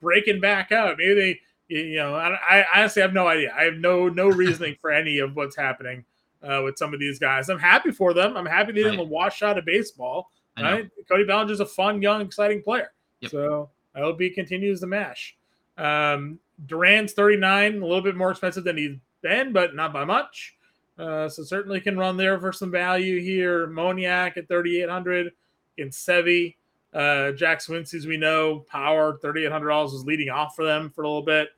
breaking 0.00 0.40
back 0.40 0.72
out. 0.72 0.96
Maybe 0.98 1.14
they, 1.14 1.40
you 1.68 1.96
know, 1.96 2.14
I, 2.14 2.36
I 2.60 2.64
honestly 2.80 3.02
have 3.02 3.12
no 3.12 3.26
idea. 3.26 3.52
I 3.56 3.64
have 3.64 3.74
no 3.76 4.08
no 4.08 4.28
reasoning 4.42 4.76
for 4.80 4.90
any 4.92 5.18
of 5.18 5.34
what's 5.36 5.56
happening 5.56 6.04
uh, 6.42 6.62
with 6.64 6.78
some 6.78 6.94
of 6.94 7.00
these 7.00 7.18
guys. 7.18 7.48
I'm 7.48 7.58
happy 7.58 7.90
for 7.90 8.14
them. 8.14 8.36
I'm 8.36 8.46
happy 8.46 8.72
they 8.72 8.82
didn't 8.82 8.98
Right. 9.00 9.08
wash 9.08 9.42
out 9.42 9.58
of 9.58 9.64
baseball. 9.64 10.30
Right? 10.58 10.88
Cody 11.08 11.24
Bellinger's 11.24 11.60
a 11.60 11.66
fun, 11.66 12.00
young, 12.00 12.22
exciting 12.22 12.62
player. 12.62 12.90
Yep. 13.20 13.30
So 13.30 13.70
I 13.94 14.00
hope 14.00 14.18
he 14.20 14.30
continues 14.30 14.80
the 14.80 14.86
mash. 14.86 15.36
Um, 15.76 16.38
Duran's 16.66 17.12
39, 17.12 17.76
a 17.82 17.86
little 17.86 18.00
bit 18.00 18.16
more 18.16 18.30
expensive 18.30 18.64
than 18.64 18.78
he's 18.78 18.96
been, 19.20 19.52
but 19.52 19.74
not 19.74 19.92
by 19.92 20.04
much. 20.06 20.54
Uh, 20.98 21.28
so 21.28 21.42
certainly 21.42 21.78
can 21.78 21.98
run 21.98 22.16
there 22.16 22.40
for 22.40 22.52
some 22.52 22.70
value 22.70 23.20
here. 23.20 23.66
Moniak 23.66 24.38
at 24.38 24.48
3,800 24.48 25.32
in 25.76 25.90
Sevi. 25.90 26.54
Uh, 26.96 27.32
Jack 27.32 27.58
Suwinski, 27.60 27.94
as 27.94 28.06
we 28.06 28.16
know, 28.16 28.64
power 28.70 29.18
$3,800 29.22 29.66
was 29.92 30.04
leading 30.06 30.30
off 30.30 30.56
for 30.56 30.64
them 30.64 30.88
for 30.88 31.02
a 31.04 31.08
little 31.08 31.22
bit. 31.22 31.50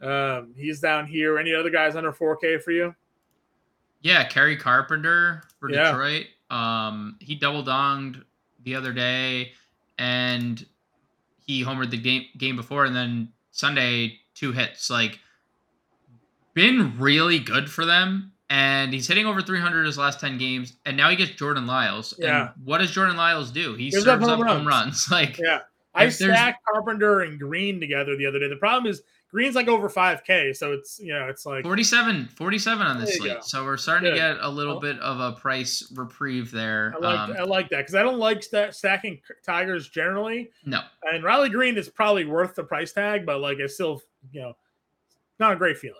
Um, 0.00 0.54
he's 0.56 0.80
down 0.80 1.06
here. 1.06 1.38
Any 1.38 1.52
other 1.54 1.68
guys 1.70 1.94
under 1.94 2.10
4K 2.12 2.62
for 2.62 2.70
you? 2.70 2.94
Yeah, 4.00 4.24
Kerry 4.24 4.56
Carpenter 4.56 5.42
for 5.60 5.70
Yeah. 5.70 5.90
Detroit. 5.90 6.26
Um, 6.50 7.16
he 7.20 7.34
double 7.34 7.62
donged 7.62 8.24
the 8.64 8.74
other 8.76 8.92
day, 8.94 9.52
and 9.98 10.64
he 11.44 11.62
homered 11.62 11.90
the 11.90 11.98
game 11.98 12.24
game 12.38 12.56
before, 12.56 12.84
and 12.86 12.96
then 12.96 13.28
Sunday 13.50 14.20
two 14.34 14.52
hits. 14.52 14.88
Like, 14.88 15.18
been 16.54 16.96
really 16.98 17.38
good 17.40 17.70
for 17.70 17.84
them, 17.84 18.32
and 18.50 18.92
he's 18.92 19.06
hitting 19.06 19.26
over 19.26 19.42
300 19.42 19.84
his 19.84 19.98
last 19.98 20.20
10 20.20 20.38
games, 20.38 20.74
and 20.86 20.96
now 20.96 21.10
he 21.10 21.16
gets 21.16 21.32
Jordan 21.32 21.66
Lyles. 21.66 22.14
Yeah. 22.18 22.52
And 22.54 22.66
what 22.66 22.78
does 22.78 22.90
Jordan 22.90 23.16
Lyles 23.16 23.50
do? 23.50 23.74
He 23.74 23.90
Gives 23.90 24.04
serves 24.04 24.26
up 24.26 24.28
home 24.38 24.46
home 24.46 24.66
runs. 24.66 25.08
Like, 25.10 25.38
Yeah. 25.38 25.60
I 25.94 26.08
stacked 26.10 26.64
Carpenter 26.64 27.20
and 27.22 27.40
Greene 27.40 27.80
together 27.80 28.16
the 28.16 28.26
other 28.26 28.38
day. 28.38 28.48
The 28.48 28.56
problem 28.56 28.88
is 28.90 29.02
Greene's 29.32 29.54
like 29.56 29.66
over 29.68 29.88
5K. 29.88 30.54
So 30.56 30.72
it's, 30.72 31.00
you 31.00 31.12
know, 31.12 31.26
it's 31.28 31.44
like, 31.44 31.64
47, 31.64 32.28
47 32.36 32.86
on 32.86 33.00
this 33.00 33.16
you 33.16 33.24
go. 33.24 33.30
slate. 33.32 33.44
So 33.44 33.64
we're 33.64 33.76
starting 33.78 34.04
Good. 34.04 34.10
to 34.12 34.16
get 34.16 34.36
a 34.40 34.48
little 34.48 34.74
Well- 34.74 34.80
bit 34.80 34.98
of 35.00 35.18
a 35.18 35.32
price 35.32 35.90
reprieve 35.96 36.50
there. 36.52 36.94
I 36.96 36.98
like, 37.00 37.18
Um, 37.18 37.36
I 37.38 37.42
like 37.42 37.68
that 37.70 37.78
because 37.78 37.94
I 37.96 38.02
don't 38.04 38.18
like 38.18 38.42
sta- 38.44 38.70
stacking 38.70 39.20
Tigers 39.44 39.88
generally. 39.88 40.50
no, 40.64 40.80
And 41.02 41.24
Riley 41.24 41.48
Greene 41.48 41.76
is 41.76 41.88
probably 41.88 42.24
worth 42.26 42.54
the 42.54 42.64
price 42.64 42.92
tag, 42.92 43.26
but 43.26 43.40
like 43.40 43.58
it's 43.58 43.74
still, 43.74 44.00
you 44.30 44.40
know, 44.42 44.56
not 45.40 45.52
a 45.52 45.56
great 45.56 45.78
feeling. 45.78 45.96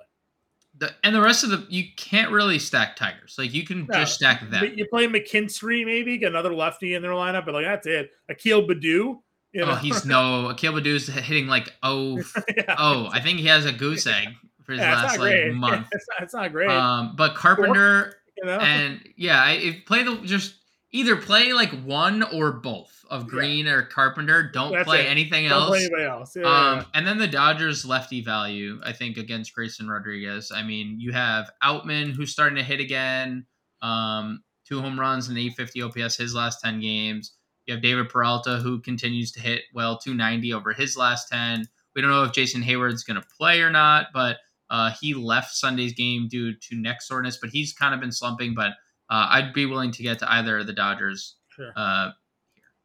The, 0.79 0.91
and 1.03 1.15
the 1.15 1.21
rest 1.21 1.43
of 1.45 1.51
the 1.51 1.67
you 1.69 1.85
can't 1.97 2.31
really 2.31 2.59
stack 2.59 2.95
Tigers. 2.97 3.35
Like 3.37 3.53
you 3.53 3.65
can 3.65 3.87
No, 3.89 3.99
just 3.99 4.15
stack 4.15 4.49
them. 4.49 4.73
You 4.77 4.87
play 4.87 5.07
McKinstry, 5.09 5.85
maybe 5.85 6.17
get 6.19 6.31
another 6.31 6.55
lefty 6.55 6.95
in 6.95 7.03
their 7.03 7.11
lineup, 7.13 7.45
but 7.47 7.55
like 7.55 7.65
that's 7.65 7.87
it. 7.87 8.11
Akil 8.29 8.63
Baddoo, 8.63 8.83
you 8.83 9.21
know, 9.55 9.73
Oh, 9.73 9.75
he's 9.75 10.05
no 10.07 10.49
Akil 10.51 10.73
Baddoo's 10.75 11.09
hitting 11.09 11.47
like 11.49 11.73
oh 11.83 12.19
yeah. 12.57 12.77
oh. 12.79 13.09
I 13.13 13.21
think 13.21 13.41
he 13.41 13.47
has 13.47 13.65
a 13.67 13.73
goose 13.73 14.07
egg 14.07 14.29
for 14.63 14.73
his 14.73 14.81
Yeah, 14.83 14.95
last 15.03 15.19
like 15.19 15.33
great. 15.33 15.53
month. 15.55 15.89
it's, 15.91 16.07
not, 16.11 16.23
it's 16.23 16.35
not 16.35 16.53
great. 16.53 16.71
Um, 16.71 17.15
but 17.17 17.35
Carpenter 17.35 18.15
you 18.37 18.45
know? 18.45 18.59
and 18.61 19.01
yeah, 19.17 19.43
I- 19.43 19.53
if 19.53 19.85
play 19.85 20.05
the 20.05 20.17
just 20.19 20.55
either 20.93 21.17
play 21.17 21.53
like 21.53 21.71
one 21.83 22.23
or 22.23 22.53
both 22.53 23.05
of 23.11 23.23
Yeah. 23.25 23.29
Greene 23.29 23.69
or 23.69 23.83
Carpenter. 23.83 24.51
Don't 24.51 24.73
That's 24.73 24.85
play 24.87 25.07
it. 25.07 25.11
anything 25.11 25.49
Don't 25.49 25.61
else. 25.63 25.69
play 25.71 25.81
anybody 25.81 26.05
else. 26.05 26.37
Yeah, 26.37 26.45
Um, 26.79 26.87
and 26.95 27.07
then 27.07 27.19
the 27.19 27.27
Dodgers 27.27 27.85
lefty 27.85 28.23
value, 28.23 28.81
I 28.85 28.93
think, 28.93 29.17
against 29.19 29.55
Grayson 29.55 29.89
Rodriguez. 29.89 30.51
I 30.51 30.63
mean, 30.63 30.99
you 30.99 31.13
have 31.13 31.51
Outman 31.63 32.13
who's 32.13 32.33
starting 32.33 32.57
to 32.57 32.63
hit 32.63 32.81
again. 32.81 33.45
Um, 33.83 34.43
two 34.67 34.81
home 34.81 34.99
runs 34.99 35.29
and 35.29 35.39
850 35.39 35.83
OPS 35.83 36.17
his 36.17 36.35
last 36.35 36.61
10 36.63 36.81
games. 36.81 37.33
You 37.67 37.75
have 37.75 37.83
David 37.83 38.09
Peralta 38.09 38.57
who 38.57 38.81
continues 38.81 39.31
to 39.33 39.41
hit 39.41 39.63
well 39.75 39.99
290 39.99 40.53
over 40.55 40.73
his 40.73 40.97
last 40.97 41.29
10. 41.29 41.67
We 41.95 42.01
don't 42.03 42.11
know 42.11 42.25
if 42.25 42.33
Jason 42.33 42.63
Heyward's 42.63 43.05
going 43.05 43.21
to 43.21 43.27
play 43.37 43.61
or 43.61 43.71
not, 43.71 44.07
but 44.15 44.39
uh, 44.71 44.93
he 45.01 45.13
left 45.15 45.55
Sunday's 45.55 45.93
game 45.95 46.29
due 46.29 46.55
to 46.55 46.75
neck 46.77 47.03
soreness, 47.03 47.37
but 47.41 47.51
he's 47.51 47.73
kind 47.73 47.95
of 47.95 48.01
been 48.01 48.13
slumping. 48.13 48.55
But 48.55 48.73
uh, 49.11 49.27
I'd 49.31 49.53
be 49.53 49.67
willing 49.67 49.91
to 49.93 50.03
get 50.03 50.19
to 50.21 50.33
either 50.33 50.59
of 50.59 50.67
the 50.67 50.73
Dodgers. 50.73 51.37
Sure. 51.49 51.73
Uh, 51.77 52.13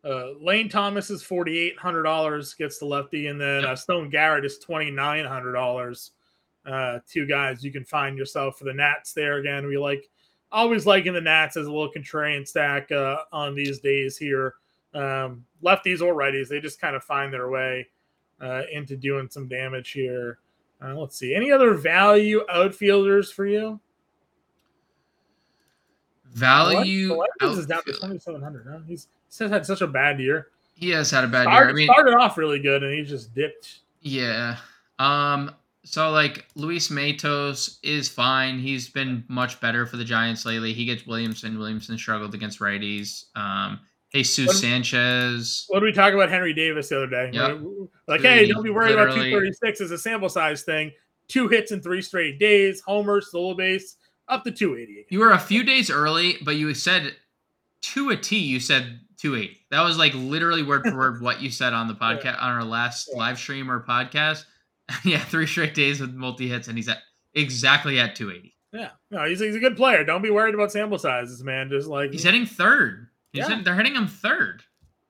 Uh, 0.06 0.34
Lane 0.42 0.68
Thomas 0.68 1.10
is 1.10 1.24
forty 1.24 1.58
eight 1.58 1.78
hundred 1.80 2.04
dollars 2.04 2.54
gets 2.56 2.78
the 2.78 2.86
lefty, 2.86 3.28
and 3.28 3.40
then 3.40 3.62
Yep. 3.62 3.70
uh, 3.70 3.76
Stone 3.78 4.10
Garrett 4.10 4.44
is 4.44 4.60
twenty 4.60 4.92
nine 4.92 5.24
hundred 5.24 5.54
dollars. 5.54 6.12
Uh, 6.66 7.00
two 7.10 7.26
guys 7.26 7.64
you 7.64 7.72
can 7.72 7.86
find 7.86 8.18
yourself 8.18 8.58
for 8.58 8.66
the 8.66 8.74
Nats 8.74 9.14
there 9.14 9.38
again. 9.38 9.66
We 9.66 9.78
like 9.78 10.10
always 10.52 10.86
liking 10.86 11.14
the 11.14 11.22
Nats 11.22 11.56
as 11.56 11.68
a 11.68 11.72
little 11.72 11.92
contrarian 11.92 12.46
stack 12.46 12.92
uh, 12.92 13.20
on 13.32 13.56
these 13.56 13.80
days 13.80 14.18
here. 14.18 14.56
Um, 14.94 15.46
lefties 15.64 16.02
or 16.02 16.14
righties, 16.16 16.50
they 16.50 16.60
just 16.60 16.82
kind 16.82 16.96
of 16.98 17.04
find 17.04 17.34
their 17.34 17.50
way 17.50 17.88
uh, 18.42 18.64
into 18.72 18.96
doing 18.98 19.30
some 19.30 19.48
damage 19.48 19.92
here. 19.92 20.40
Uh, 20.84 20.96
let's 20.96 21.16
see. 21.18 21.34
Any 21.34 21.50
other 21.52 21.76
value 21.76 22.42
outfielders 22.50 23.32
for 23.32 23.46
you? 23.46 23.80
Value. 26.34 27.10
Melendez 27.10 27.60
is 27.60 27.66
down 27.66 27.84
to 27.86 27.94
twenty 27.94 28.20
seven 28.20 28.42
hundred. 28.42 28.68
Huh? 28.70 28.80
He's 28.88 29.08
he's 29.30 29.50
had 29.50 29.66
such 29.66 29.82
a 29.82 29.88
bad 29.88 30.20
year. 30.20 30.48
He 30.76 30.90
has 30.90 31.12
had 31.12 31.24
a 31.24 31.28
bad 31.28 31.44
Started, 31.44 31.60
year. 31.60 31.70
I 31.70 31.74
mean, 31.74 31.88
started 31.88 32.14
off 32.16 32.38
really 32.38 32.60
good, 32.60 32.84
and 32.84 32.94
he 32.94 33.04
just 33.04 33.34
dipped. 33.34 33.80
Yeah. 34.02 34.58
Um. 35.00 35.52
So 35.86 36.12
like 36.12 36.46
Luis 36.56 36.90
Matos 36.90 37.80
is 37.84 38.08
fine. 38.08 38.60
He's 38.60 38.90
been 38.90 39.24
much 39.28 39.60
better 39.60 39.86
for 39.86 39.98
the 39.98 40.06
Giants 40.06 40.46
lately. 40.46 40.74
He 40.74 40.86
gets 40.86 41.06
Williamson. 41.06 41.58
Williamson 41.60 41.98
struggled 41.98 42.34
against 42.34 42.60
righties. 42.60 43.26
Um. 43.36 43.80
Jesus 44.14 44.48
What- 44.48 44.56
Sanchez. 44.58 45.66
What 45.70 45.80
did 45.80 45.86
we 45.86 45.92
talk 45.92 46.14
about 46.14 46.30
Henry 46.30 46.54
Davis 46.54 46.90
the 46.90 46.98
other 46.98 47.08
day? 47.08 47.32
Yep. 47.34 47.62
Like, 48.08 48.22
hey, 48.22 48.48
don't 48.48 48.64
be 48.64 48.70
worried 48.70 48.92
about 48.94 49.16
236 49.16 49.82
as 49.82 49.90
a 49.90 49.98
sample 49.98 50.30
size 50.30 50.62
thing. 50.62 50.92
Two 51.28 51.48
hits 51.48 51.72
in 51.72 51.82
three 51.82 52.02
straight 52.02 52.38
days, 52.38 52.80
homer, 52.82 53.22
solo 53.22 53.56
base, 53.56 53.96
up 54.28 54.44
to 54.46 54.52
280. 54.52 55.08
You 55.10 55.20
were 55.20 55.32
a 55.32 55.40
few 55.40 55.64
days 55.64 55.90
early, 55.90 56.38
but 56.44 56.56
you 56.56 56.74
said 56.74 57.16
to 57.82 58.10
a 58.10 58.18
T. 58.18 58.38
You 58.38 58.60
said 58.60 59.00
280. 59.18 59.58
That 59.72 59.82
was 59.84 59.98
like 59.98 60.14
literally 60.14 60.64
word 60.64 60.84
for 60.84 60.96
word 60.98 61.22
what 61.22 61.42
you 61.42 61.50
said 61.52 61.74
on 61.74 61.88
the 61.88 61.94
podcast 62.02 62.42
on 62.42 62.52
our 62.52 62.64
last 62.64 63.10
Yeah. 63.12 63.20
live 63.20 63.38
stream 63.38 63.70
or 63.70 63.82
podcast. 63.84 64.46
yeah, 65.06 65.20
three 65.20 65.48
straight 65.48 65.74
days 65.74 66.00
with 66.02 66.14
multi 66.14 66.48
hits, 66.48 66.68
and 66.68 66.78
he's 66.78 66.90
at 66.90 67.00
exactly 67.34 68.00
at 68.00 68.16
280. 68.16 68.54
Yeah, 68.74 68.90
no, 69.12 69.24
he's, 69.26 69.40
he's 69.40 69.56
a 69.56 69.60
good 69.60 69.78
player. 69.78 70.04
Don't 70.04 70.22
be 70.24 70.32
worried 70.32 70.56
about 70.56 70.72
sample 70.72 70.98
sizes, 70.98 71.44
man. 71.44 71.70
Just 71.70 71.88
like 71.88 72.12
He's 72.12 72.24
hitting 72.24 72.46
third. 72.46 73.08
He's 73.32 73.48
Yeah. 73.48 73.56
hit- 73.56 73.66
they're 73.66 73.76
hitting 73.76 73.96
him 73.96 74.08
third. 74.08 74.64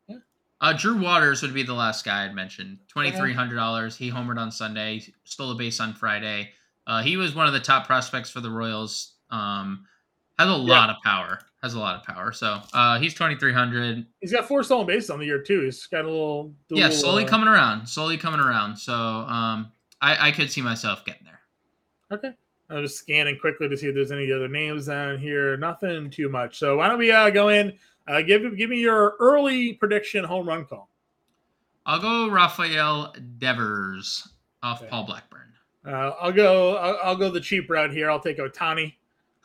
Yeah. 0.08 0.18
Uh, 0.62 0.74
Drew 0.74 0.98
Waters 1.02 1.42
would 1.42 1.54
be 1.54 1.64
the 1.64 1.74
last 1.74 2.04
guy 2.06 2.26
I'd 2.26 2.36
mentioned. 2.36 2.80
Twenty 2.88 3.12
three 3.12 3.34
hundred 3.34 3.56
dollars. 3.56 3.96
He 3.96 4.12
homered 4.12 4.38
on 4.38 4.52
Sunday. 4.52 5.02
Stole 5.24 5.52
a 5.52 5.56
base 5.56 5.80
on 5.80 5.94
Friday. 5.94 6.52
Uh, 6.86 7.02
he 7.02 7.18
was 7.18 7.34
one 7.36 7.48
of 7.48 7.54
the 7.54 7.60
top 7.60 7.86
prospects 7.88 8.30
for 8.30 8.42
the 8.42 8.50
Royals. 8.50 9.14
Um, 9.30 9.86
has 10.40 10.50
a 10.50 10.54
lot 10.54 10.90
of 10.90 10.98
power. 11.04 11.40
Has 11.62 11.76
a 11.76 11.80
lot 11.80 11.96
of 11.96 12.04
power. 12.04 12.32
So 12.34 12.60
uh, 12.74 13.00
he's 13.00 13.14
twenty 13.14 13.36
three 13.36 13.54
hundred. 13.54 14.06
he's 14.20 14.32
got 14.34 14.48
four 14.48 14.64
stolen 14.64 14.86
bases 14.86 15.10
on 15.10 15.20
the 15.20 15.26
year 15.26 15.42
too. 15.42 15.62
He's 15.62 15.86
got 15.88 16.04
a 16.04 16.10
little, 16.10 16.54
Yeah, 16.70 16.90
slowly 16.90 17.24
uh, 17.24 17.28
coming 17.30 17.48
around. 17.48 17.88
Slowly 17.88 18.18
coming 18.18 18.42
around. 18.42 18.76
So 18.76 18.94
um, 18.94 19.72
I, 20.02 20.28
I 20.28 20.32
could 20.32 20.52
see 20.52 20.62
myself 20.62 21.06
getting 21.06 21.24
there. 21.24 21.40
Okay. 22.12 22.34
I'm 22.70 22.84
just 22.84 22.98
scanning 22.98 23.38
quickly 23.40 23.70
to 23.70 23.78
see 23.78 23.88
if 23.88 23.96
there's 23.96 24.12
any 24.12 24.32
other 24.32 24.48
names 24.48 24.88
down 24.88 25.20
here. 25.20 25.56
Nothing 25.58 26.10
too 26.10 26.28
much. 26.28 26.58
So 26.60 26.78
why 26.78 26.88
don't 26.90 26.98
we 27.00 27.12
uh, 27.12 27.30
go 27.30 27.50
in? 27.50 27.74
Uh, 28.08 28.22
give 28.22 28.58
give 28.58 28.70
me 28.70 28.80
your 28.80 29.16
early 29.20 29.74
prediction 29.74 30.26
home 30.26 30.48
run 30.48 30.66
call. 30.66 30.90
I'll 31.86 32.00
go 32.00 32.30
Rafael 32.30 33.14
Devers 33.38 34.28
off 34.62 34.82
Okay. 34.82 34.90
Paul 34.90 35.06
Blackburn. 35.06 35.53
Uh, 35.86 36.12
I'll 36.22 36.32
go. 36.32 36.76
I'll, 36.78 37.00
I'll 37.04 37.16
go 37.16 37.30
the 37.30 37.42
cheap 37.42 37.70
route 37.70 37.92
here. 37.92 38.10
I'll 38.10 38.20
take 38.20 38.38
Ohtani, 38.38 38.94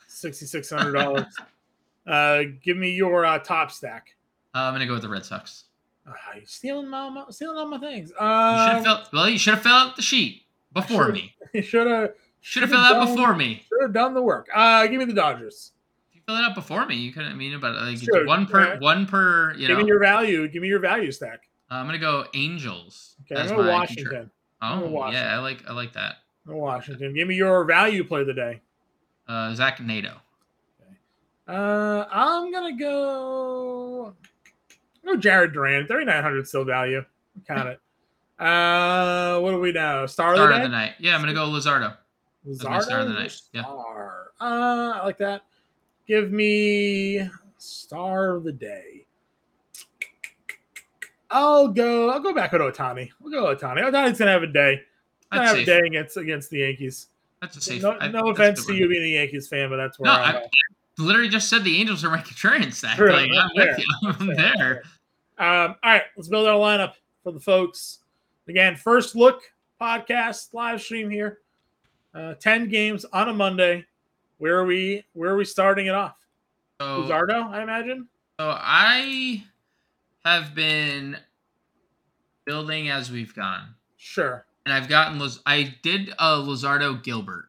sixty 0.06 0.46
six 0.46 0.70
hundred 0.70 0.92
dollars. 0.92 1.26
uh, 2.06 2.42
give 2.62 2.76
me 2.76 2.92
your 2.92 3.24
uh, 3.24 3.38
top 3.38 3.70
stack. 3.70 4.14
Uh, 4.54 4.58
I'm 4.60 4.74
gonna 4.74 4.86
go 4.86 4.94
with 4.94 5.02
the 5.02 5.08
Red 5.08 5.24
Sox. 5.24 5.64
Uh, 6.06 6.12
you're 6.36 6.46
stealing 6.46 6.88
my, 6.88 7.08
my 7.10 7.24
stealing 7.30 7.58
all 7.58 7.66
my 7.66 7.78
things. 7.78 8.10
You 8.10 8.14
should 8.16 8.22
have 8.24 8.76
Um, 8.78 8.84
filled. 8.84 9.08
Well, 9.12 9.28
you 9.28 9.38
should 9.38 9.54
have 9.54 9.62
filled 9.62 9.74
out 9.90 9.96
the 9.96 10.02
sheet 10.02 10.42
before 10.72 11.08
me. 11.12 11.34
you 11.52 11.62
should 11.62 11.86
have 11.86 12.12
Should 12.40 12.62
have 12.62 12.70
filled 12.70 12.84
out 12.84 13.04
done- 13.04 13.14
before 13.14 13.34
me. 13.36 13.62
Should 13.68 13.82
have 13.82 13.92
done 13.92 14.14
the 14.14 14.22
work. 14.22 14.48
Uh, 14.54 14.86
give 14.86 14.98
me 14.98 15.04
the 15.04 15.12
Dodgers. 15.12 15.72
If 16.08 16.14
you 16.16 16.22
fill 16.24 16.36
it 16.36 16.42
out 16.48 16.54
before 16.54 16.86
me, 16.86 16.94
you 16.94 17.12
couldn't 17.12 17.36
mean 17.36 17.52
about 17.54 17.74
it. 17.74 17.80
Like 17.82 17.98
Sure, 17.98 18.24
one 18.26 18.46
per 18.46 18.58
right. 18.72 18.80
one 18.80 19.06
per. 19.06 19.52
You 19.54 19.66
give 19.66 19.76
know, 19.76 19.82
me 19.82 19.88
your 19.88 19.98
value. 19.98 20.48
Give 20.48 20.62
me 20.62 20.68
your 20.68 20.80
value 20.80 21.10
stack. 21.12 21.48
Uh, 21.70 21.74
I'm 21.74 21.86
gonna 21.86 21.98
go 21.98 22.24
Angels. 22.34 23.16
Okay, 23.30 23.38
I'm 23.40 23.48
going 23.48 23.66
my 23.66 23.72
Washington. 23.72 24.04
contra- 24.04 24.30
I'm 24.62 24.78
Oh 24.78 24.80
gonna 24.84 24.92
Washington. 24.92 25.24
yeah, 25.26 25.36
I 25.36 25.38
like 25.40 25.64
I 25.68 25.72
like 25.74 25.92
that. 25.92 26.16
Washington. 26.56 27.14
Give 27.14 27.28
me 27.28 27.34
your 27.36 27.64
value 27.64 28.04
play 28.04 28.22
of 28.22 28.26
the 28.26 28.34
day. 28.34 28.60
Uh, 29.26 29.54
Zach 29.54 29.80
Neto. 29.80 30.14
Uh, 31.46 32.04
I'm 32.10 32.52
gonna 32.52 32.76
go. 32.76 34.14
Go 35.04 35.16
Jarren 35.16 35.52
Duran. 35.52 35.86
Thirty 35.86 36.04
nine 36.04 36.22
hundred 36.22 36.46
still 36.46 36.64
value. 36.64 37.04
Count 37.46 37.68
it. 37.68 37.80
Uh, 38.38 39.40
what 39.40 39.50
do 39.52 39.58
we 39.60 39.72
know? 39.72 40.06
Star, 40.06 40.34
Start 40.36 40.50
of 40.50 40.56
of 40.56 40.62
the 40.62 40.68
the 40.68 40.72
night. 40.76 40.92
Yeah, 40.98 41.14
I'm 41.14 41.20
gonna 41.20 41.34
go 41.34 41.46
Luzardo. 41.48 41.96
my 42.44 42.52
Zardo 42.52 42.82
star 42.82 43.00
of 43.00 43.08
the 43.08 43.14
night, 43.14 43.40
yeah. 43.52 43.62
Star. 43.62 44.26
Uh, 44.40 44.92
I 44.96 45.04
like 45.04 45.18
that. 45.18 45.42
Give 46.06 46.30
me 46.30 47.28
star 47.58 48.36
of 48.36 48.44
the 48.44 48.52
day. 48.52 49.06
I'll 51.30 51.68
go. 51.68 52.10
I'll 52.10 52.20
go 52.20 52.32
back 52.34 52.52
with 52.52 52.60
Ohtani. 52.62 53.10
We'll 53.20 53.32
go 53.32 53.54
Ohtani. 53.54 53.82
Ohtani's 53.82 54.18
gonna 54.18 54.30
have 54.32 54.42
a 54.42 54.46
day. 54.46 54.82
That's 55.32 55.48
have 55.50 55.56
a 55.56 55.58
safe. 55.58 55.66
day 55.66 55.78
against 55.86 56.16
against 56.16 56.50
the 56.50 56.58
Yankees. 56.58 57.08
That's 57.40 57.56
a 57.56 57.60
safe. 57.60 57.82
no 57.82 57.92
I- 57.98 58.08
no 58.08 58.28
offense 58.30 58.64
to 58.66 58.74
you 58.74 58.88
being 58.88 59.04
a 59.04 59.20
Yankees 59.20 59.46
fan, 59.48 59.68
but 59.70 59.76
that's 59.76 59.98
where 59.98 60.10
No, 60.12 60.18
I'm 60.18 60.34
I 60.36 60.38
at. 60.40 60.50
literally 60.98 61.28
just 61.28 61.48
said 61.48 61.64
the 61.64 61.78
Angels 61.80 62.04
are 62.04 62.10
my 62.10 62.18
contrarian 62.20 62.72
stack. 62.72 62.96
True, 62.96 63.12
Like, 63.12 63.30
I'm 63.32 63.50
fair, 63.56 63.66
with 63.76 63.78
you. 63.78 63.86
I'm 64.08 64.36
fair, 64.36 64.54
there. 64.56 64.82
Um, 65.38 65.76
all 65.84 65.92
right, 65.92 66.02
let's 66.16 66.28
build 66.28 66.46
our 66.48 66.58
lineup 66.58 66.94
for 67.22 67.32
the 67.32 67.38
folks. 67.40 67.98
Again, 68.48 68.74
first 68.76 69.14
look 69.14 69.42
podcast 69.80 70.52
live 70.54 70.80
stream 70.82 71.10
here. 71.10 71.38
Uh, 72.14 72.34
Ten 72.34 72.68
games 72.68 73.04
on 73.12 73.28
a 73.28 73.34
Monday. 73.34 73.84
Where 74.38 74.58
are 74.58 74.64
we? 74.64 75.04
Where 75.12 75.30
are 75.30 75.36
we 75.36 75.44
starting 75.44 75.86
it 75.86 75.94
off? 75.94 76.16
So, 76.80 77.02
Luzardo, 77.04 77.48
I 77.50 77.62
imagine. 77.62 78.08
so 78.40 78.56
I 78.58 79.44
have 80.24 80.54
been 80.54 81.16
building 82.44 82.88
as 82.88 83.10
we've 83.10 83.34
gone. 83.34 83.74
Sure. 83.96 84.44
And 84.68 84.76
I've 84.76 84.86
gotten 84.86 85.18
Liz- 85.18 85.40
I 85.46 85.74
did 85.82 86.12
uh 86.18 86.42
Luzardo 86.42 87.02
Gilbert, 87.02 87.48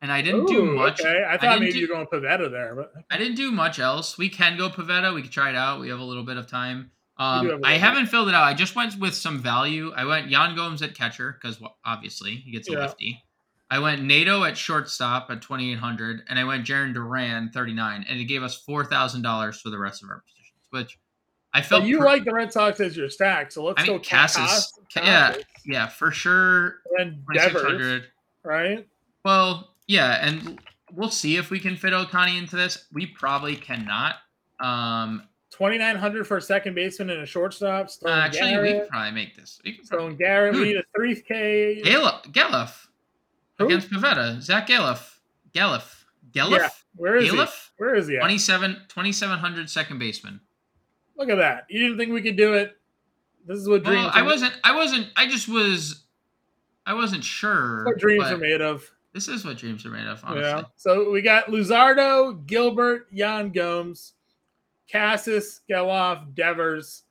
and 0.00 0.12
I 0.12 0.22
didn't 0.22 0.46
do 0.46 0.62
much. 0.64 1.00
Okay, 1.00 1.24
I 1.26 1.32
thought 1.32 1.40
didn't 1.40 1.60
maybe 1.60 1.72
do- 1.72 1.78
you're 1.80 1.88
going 1.88 2.06
Pivetta 2.06 2.48
there, 2.48 2.76
but 2.76 2.92
I 3.10 3.16
didn't 3.18 3.34
do 3.34 3.50
much 3.50 3.80
else. 3.80 4.16
We 4.16 4.28
can 4.28 4.56
go 4.56 4.70
Pivetta. 4.70 5.12
We 5.12 5.22
can 5.22 5.32
try 5.32 5.48
it 5.50 5.56
out. 5.56 5.80
We 5.80 5.88
have 5.88 5.98
a 5.98 6.04
little 6.04 6.22
bit 6.22 6.36
of 6.36 6.46
time. 6.46 6.92
Um, 7.16 7.50
have 7.50 7.60
a 7.60 7.66
I 7.66 7.72
haven't 7.72 8.06
filled 8.06 8.28
it 8.28 8.34
out. 8.36 8.44
I 8.44 8.54
just 8.54 8.76
went 8.76 8.96
with 9.00 9.16
some 9.16 9.40
value. 9.40 9.92
I 9.96 10.04
went 10.04 10.30
Yan 10.30 10.54
Gomes 10.54 10.80
at 10.80 10.94
catcher 10.94 11.32
because 11.32 11.60
obviously 11.84 12.36
he 12.36 12.52
gets 12.52 12.68
a 12.68 12.72
Yeah. 12.72 12.78
lefty. 12.78 13.20
I 13.68 13.80
went 13.80 14.02
Neto 14.02 14.44
at 14.44 14.56
shortstop 14.56 15.28
at 15.30 15.42
twenty 15.42 15.72
eight 15.72 15.80
hundred, 15.80 16.22
and 16.28 16.38
I 16.38 16.44
went 16.44 16.64
Jarren 16.64 16.94
Duran 16.94 17.50
thirty 17.50 17.72
nine, 17.72 18.06
and 18.08 18.20
it 18.20 18.26
gave 18.26 18.44
us 18.44 18.54
four 18.56 18.84
thousand 18.84 19.22
dollars 19.22 19.60
for 19.60 19.70
the 19.70 19.78
rest 19.78 20.04
of 20.04 20.08
our 20.10 20.22
positions, 20.22 20.62
which 20.70 20.98
I 21.54 21.62
felt 21.62 21.84
you 21.84 21.98
pr- 21.98 22.04
like 22.04 22.24
the 22.24 22.32
Red 22.32 22.52
Sox 22.52 22.80
as 22.80 22.96
your 22.96 23.08
stack. 23.08 23.52
So 23.52 23.64
let's 23.64 23.82
I 23.82 23.86
go 23.86 23.92
mean, 23.94 24.02
Cassis- 24.02 24.36
Casas, 24.36 24.72
Ca- 24.92 25.02
yeah. 25.04 25.34
Yeah 25.64 25.86
for 25.88 26.10
sure 26.10 26.80
and 26.98 27.22
Devers, 27.32 28.02
right? 28.42 28.86
Well, 29.24 29.70
yeah, 29.86 30.26
and 30.26 30.60
we'll 30.92 31.10
see 31.10 31.36
if 31.36 31.50
we 31.50 31.58
can 31.60 31.76
fit 31.76 31.92
Ohtani 31.92 32.36
into 32.38 32.56
this. 32.56 32.86
We 32.92 33.06
probably 33.06 33.56
cannot. 33.56 34.16
Um, 34.60 35.22
Twenty 35.50 35.78
nine 35.78 35.94
hundred 35.96 36.26
for 36.26 36.36
a 36.36 36.42
second 36.42 36.74
baseman 36.74 37.10
and 37.10 37.22
a 37.22 37.26
shortstop. 37.26 37.88
Stone 37.88 38.10
actually, 38.10 38.48
we 38.48 38.50
Garrett. 38.56 38.80
could 38.82 38.88
probably 38.90 39.12
make 39.12 39.36
this. 39.36 39.60
We 39.64 39.74
can 39.76 39.84
Stone 39.84 39.98
probably, 39.98 40.16
Garrett. 40.16 40.54
We 40.56 40.64
need 40.64 40.76
a 40.76 40.82
three 40.94 41.14
K. 41.20 41.80
Gelof, 41.84 42.24
Gelof 42.32 42.86
against 43.60 43.88
Pivetta. 43.88 44.42
Zach 44.42 44.66
Gelof, 44.66 45.18
Gelof, 45.54 46.04
Gelof, 46.32 46.50
Yeah, 46.50 46.68
Where 46.96 47.16
is 47.16 47.30
he? 47.30 47.36
Gelof. 47.36 47.70
Where 47.78 47.94
is 47.94 48.08
he? 48.08 48.16
At? 48.16 48.20
27, 48.20 48.74
2700 48.88 49.70
second 49.70 49.98
baseman. 50.00 50.40
Look 51.16 51.28
at 51.28 51.36
that. 51.36 51.66
You 51.68 51.80
didn't 51.80 51.98
think 51.98 52.12
we 52.12 52.22
could 52.22 52.36
do 52.36 52.54
it. 52.54 52.76
This 53.46 53.58
is 53.58 53.68
what 53.68 53.84
dreams. 53.84 54.04
Well, 54.04 54.10
I 54.14 54.20
are- 54.20 54.24
wasn't. 54.24 54.54
I 54.64 54.74
wasn't. 54.74 55.08
I 55.16 55.26
just 55.28 55.48
was. 55.48 56.04
I 56.86 56.94
wasn't 56.94 57.24
sure. 57.24 57.84
What 57.84 57.98
dreams 57.98 58.24
are 58.30 58.36
made 58.38 58.60
of. 58.60 58.90
This 59.12 59.28
is 59.28 59.44
what 59.44 59.56
dreams 59.56 59.86
are 59.86 59.90
made 59.90 60.06
of, 60.06 60.20
honestly. 60.24 60.42
Yeah. 60.42 60.62
So 60.76 61.10
we 61.10 61.22
got 61.22 61.46
Luzardo, 61.46 62.44
Gilbert, 62.46 63.06
Yan 63.12 63.50
Gomes, 63.50 64.14
Casas, 64.90 65.60
Geloff, 65.70 66.34
Devers, 66.34 67.04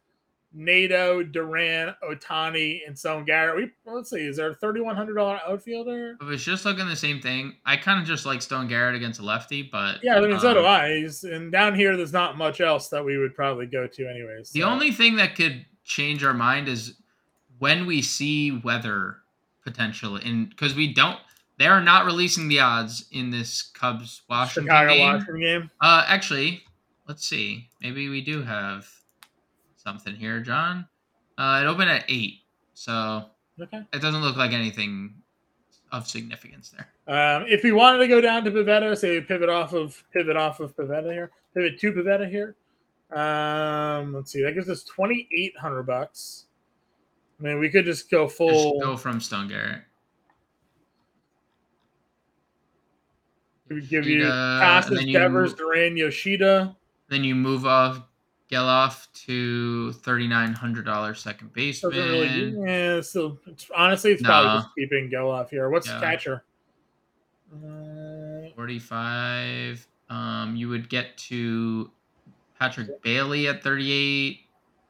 Neto, 0.53 1.23
Duran, 1.23 1.95
Ohtani, 2.03 2.81
and 2.85 2.97
Stone 2.97 3.25
Garrett. 3.25 3.55
We 3.55 3.91
let's 3.91 4.09
see, 4.11 4.21
is 4.21 4.37
there 4.37 4.51
a 4.51 4.53
thirty-one 4.55 4.95
hundred 4.95 5.15
dollar 5.15 5.39
outfielder? 5.47 6.17
I 6.21 6.25
was 6.25 6.43
just 6.43 6.63
looking 6.65 6.87
the 6.87 6.95
same 6.95 7.19
thing. 7.19 7.55
I 7.65 7.75
kind 7.77 7.99
of 7.99 8.05
just 8.07 8.25
like 8.25 8.41
Stone 8.41 8.67
Garrett 8.67 8.95
against 8.95 9.19
a 9.19 9.23
lefty, 9.23 9.63
but 9.63 10.03
Yeah, 10.03 10.15
I 10.17 10.21
mean 10.21 10.39
so 10.39 10.53
do 10.53 10.59
um, 10.59 10.65
I. 10.65 10.89
He's- 10.89 11.23
And 11.23 11.51
down 11.51 11.73
here, 11.75 11.97
there's 11.97 12.13
not 12.13 12.37
much 12.37 12.61
else 12.61 12.89
that 12.89 13.03
we 13.03 13.17
would 13.17 13.33
probably 13.33 13.65
go 13.65 13.87
to, 13.87 14.07
anyways. 14.09 14.51
The 14.51 14.61
so- 14.61 14.69
only 14.69 14.91
thing 14.91 15.15
that 15.15 15.35
could 15.35 15.65
change 15.83 16.23
our 16.23 16.33
mind 16.33 16.67
is 16.67 16.95
when 17.59 17.85
we 17.85 18.01
see 18.01 18.51
weather 18.51 19.17
potential 19.63 20.17
in 20.17 20.45
because 20.45 20.75
we 20.75 20.93
don't. 20.93 21.19
They 21.59 21.67
are 21.67 21.81
not 21.81 22.05
releasing 22.05 22.47
the 22.47 22.59
odds 22.59 23.05
in 23.11 23.29
this 23.29 23.61
Cubs 23.61 24.23
Washington 24.29 24.65
Chicago 24.69 24.93
game. 24.93 25.13
Washington 25.13 25.39
game. 25.39 25.71
Uh, 25.81 26.03
actually, 26.07 26.63
let's 27.07 27.27
see. 27.27 27.69
Maybe 27.81 28.09
we 28.09 28.21
do 28.21 28.41
have 28.43 28.89
something 29.83 30.15
here, 30.15 30.39
John. 30.39 30.87
Uh, 31.37 31.61
it 31.63 31.67
opened 31.67 31.89
at 31.89 32.05
eight, 32.07 32.39
so 32.73 33.25
Okay. 33.61 33.83
it 33.93 34.01
doesn't 34.01 34.21
look 34.21 34.35
like 34.37 34.51
anything 34.51 35.13
of 35.91 36.07
significance 36.07 36.71
there. 36.71 36.87
Um, 37.07 37.45
if 37.47 37.63
we 37.63 37.71
wanted 37.71 37.99
to 37.99 38.07
go 38.07 38.21
down 38.21 38.43
to 38.45 38.51
Pivetta, 38.51 38.97
say 38.97 39.21
pivot 39.21 39.49
off 39.49 39.73
of 39.73 40.01
pivot 40.13 40.37
off 40.37 40.59
of 40.59 40.75
Pivetta 40.75 41.11
here, 41.11 41.31
pivot 41.53 41.79
to 41.79 41.91
Pivetta 41.91 42.29
here. 42.29 42.55
Um, 43.11 44.13
let's 44.13 44.31
see, 44.31 44.41
that 44.43 44.53
gives 44.53 44.69
us 44.69 44.83
twenty 44.83 45.27
eight 45.37 45.55
hundred 45.57 45.83
bucks. 45.83 46.45
I 47.39 47.43
mean, 47.43 47.59
we 47.59 47.69
could 47.69 47.85
just 47.85 48.09
go 48.09 48.25
Just 48.25 48.37
full. 48.37 48.79
go 48.79 48.95
from 48.97 49.19
Stone 49.19 49.49
Garrett. 49.49 49.81
we 53.69 53.81
give 53.81 54.05
you 54.05 54.19
Yoshida, 54.19 54.59
Casas, 54.61 55.05
Devers, 55.11 55.53
Duran, 55.55 55.97
Yoshida. 55.97 56.75
Then 57.09 57.23
you 57.23 57.33
move 57.35 57.65
off 57.65 58.01
Gelof 58.53 59.07
to 59.25 59.91
thirty 59.93 60.27
nine 60.27 60.53
hundred 60.53 60.85
dollars 60.85 61.21
second 61.21 61.51
Doesn't 61.53 61.89
really, 61.91 62.27
baseman. 62.27 62.67
yeah. 62.67 63.01
So 63.01 63.39
it's, 63.47 63.67
honestly, 63.75 64.11
it's 64.11 64.21
probably 64.21 64.61
just 64.61 64.75
keeping 64.77 65.09
go 65.09 65.31
off 65.31 65.49
here. 65.49 65.69
What's 65.69 65.87
Yeah. 65.87 65.99
the 65.99 66.05
catcher? 66.05 66.43
Uh, 67.53 68.49
Forty 68.55 68.79
five. 68.79 69.85
Um, 70.09 70.55
you 70.55 70.69
would 70.69 70.89
get 70.89 71.17
to 71.29 71.91
Patrick 72.59 73.01
Bailey 73.01 73.47
at 73.47 73.63
thirty 73.63 73.91
eight. 73.91 74.39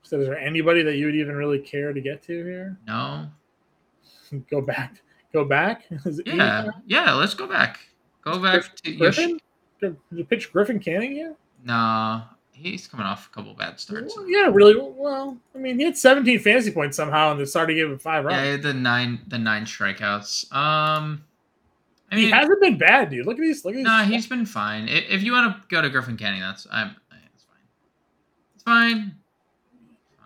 so 0.01 0.19
is 0.19 0.27
there 0.27 0.37
anybody 0.37 0.83
that 0.83 0.95
you 0.97 1.05
would 1.05 1.15
even 1.15 1.35
really 1.35 1.59
care 1.59 1.93
to 1.93 2.01
get 2.01 2.21
to 2.23 2.43
here? 2.43 2.77
No. 2.87 3.27
Go 4.49 4.61
back. 4.61 5.01
Go 5.31 5.45
back. 5.45 5.85
Is 6.05 6.19
it 6.19 6.27
Yeah, 6.27 6.69
yeah. 6.85 7.13
Let's 7.13 7.33
go 7.33 7.47
back. 7.47 7.79
Go 8.23 8.39
back 8.41 8.75
to 8.77 8.95
Griffin. 8.95 9.39
Did 9.81 9.95
you 10.11 10.23
pitch 10.25 10.51
Griffin 10.53 10.79
Canning 10.79 11.11
here? 11.11 11.35
Nah, 11.63 12.23
he's 12.53 12.87
coming 12.87 13.05
off 13.05 13.27
a 13.27 13.35
couple 13.35 13.53
bad 13.53 13.79
starts. 13.79 14.15
Well, 14.15 14.27
yeah, 14.29 14.49
really. 14.51 14.75
Well, 14.77 15.37
I 15.53 15.57
mean, 15.57 15.77
he 15.77 15.85
had 15.85 15.97
17 15.97 16.39
fantasy 16.39 16.71
points 16.71 16.95
somehow, 16.97 17.31
and 17.31 17.39
they 17.39 17.45
started 17.45 17.73
giving 17.75 17.93
him 17.93 17.99
five 17.99 18.23
Yeah, 18.25 18.29
he 18.43 18.49
runs. 18.49 18.51
had 18.51 18.61
the 18.63 18.73
nine 18.79 19.19
the 19.27 19.37
nine 19.39 19.65
strikeouts. 19.65 20.53
Um, 20.53 21.23
I 22.11 22.15
he 22.15 22.29
hasn't 22.29 22.61
been 22.61 22.77
bad, 22.77 23.09
dude. 23.09 23.25
Look 23.25 23.37
at 23.37 23.41
these. 23.41 23.65
Look 23.65 23.73
at 23.73 23.77
these. 23.77 23.85
nah, 23.85 24.03
he's 24.03 24.27
been 24.27 24.45
fine. 24.45 24.87
If 24.87 25.23
you 25.23 25.31
want 25.31 25.55
to 25.55 25.63
go 25.75 25.81
to 25.81 25.89
Griffin 25.89 26.15
Canning, 26.15 26.41
that's 26.41 26.67
I'm. 26.71 26.95
It's 27.33 27.43
fine. 27.43 27.57
It's 28.55 28.63
fine. 28.63 29.15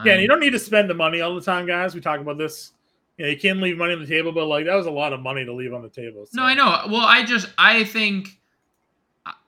yeah. 0.05 0.13
and 0.13 0.21
You 0.21 0.27
don't 0.27 0.39
need 0.41 0.51
to 0.51 0.59
spend 0.59 0.89
the 0.89 0.93
money 0.93 1.21
all 1.21 1.33
the 1.33 1.41
time, 1.41 1.65
guys. 1.65 1.95
We 1.95 2.01
talk 2.01 2.19
about 2.19 2.37
this. 2.37 2.73
Yeah, 3.17 3.27
you 3.27 3.37
can 3.37 3.61
leave 3.61 3.77
money 3.77 3.93
on 3.93 3.99
the 3.99 4.05
table, 4.05 4.31
but 4.31 4.45
like 4.45 4.65
that 4.65 4.75
was 4.75 4.85
a 4.85 4.91
lot 4.91 5.11
of 5.11 5.21
money 5.21 5.43
to 5.43 5.51
leave 5.53 5.73
on 5.73 5.81
the 5.81 5.89
table. 5.89 6.27
No, 6.33 6.43
I 6.43 6.53
know. 6.53 6.81
Well, 6.87 7.01
I 7.01 7.23
just 7.23 7.49
I 7.57 7.83
think 7.83 8.37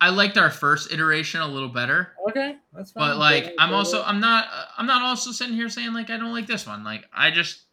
I- 0.01 0.09
liked 0.09 0.37
our 0.37 0.49
first 0.49 0.91
iteration 0.91 1.41
a 1.41 1.47
little 1.47 1.69
better. 1.69 2.13
Okay, 2.29 2.57
that's 2.73 2.91
fine. 2.91 3.09
But 3.09 3.17
like 3.17 3.53
I'm 3.59 3.73
also. 3.73 4.03
I'm 4.03 4.19
not 4.19 4.47
I'm 4.77 4.85
not 4.85 5.01
also 5.01 5.31
sitting 5.31 5.55
here 5.55 5.69
saying 5.69 5.93
like 5.93 6.09
I 6.09 6.17
don't 6.17 6.33
like 6.33 6.47
this 6.47 6.65
one. 6.65 6.83
Like 6.83 7.05
I 7.13 7.31
just 7.31 7.63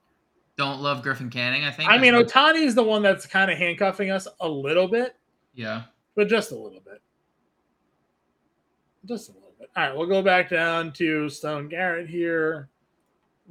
don't 0.57 0.81
love 0.81 1.03
Griffin 1.03 1.31
Canning. 1.31 1.64
I 1.64 1.71
think. 1.71 1.90
I 1.90 1.99
mean, 1.99 2.14
Ohtani 2.14 2.62
is 2.62 2.75
the 2.75 2.83
one 2.83 3.03
that's 3.03 3.27
kind 3.27 3.51
of 3.51 3.59
handcuffing 3.59 4.11
us 4.11 4.27
a 4.40 4.49
little 4.49 4.88
bit, 4.88 5.16
yeah. 5.55 5.83
but 6.14 6.29
just 6.29 6.53
a 6.53 6.57
little 6.57 6.81
bit. 6.81 7.03
Just 9.05 9.29
a 9.29 9.33
little 9.33 9.53
bit. 9.59 9.71
All 9.77 9.85
right, 9.85 9.97
we'll 9.97 10.07
go 10.07 10.23
back 10.23 10.51
down 10.51 10.92
to 10.95 11.29
Stone 11.29 11.69
Garrett 11.69 12.09
here. 12.09 12.69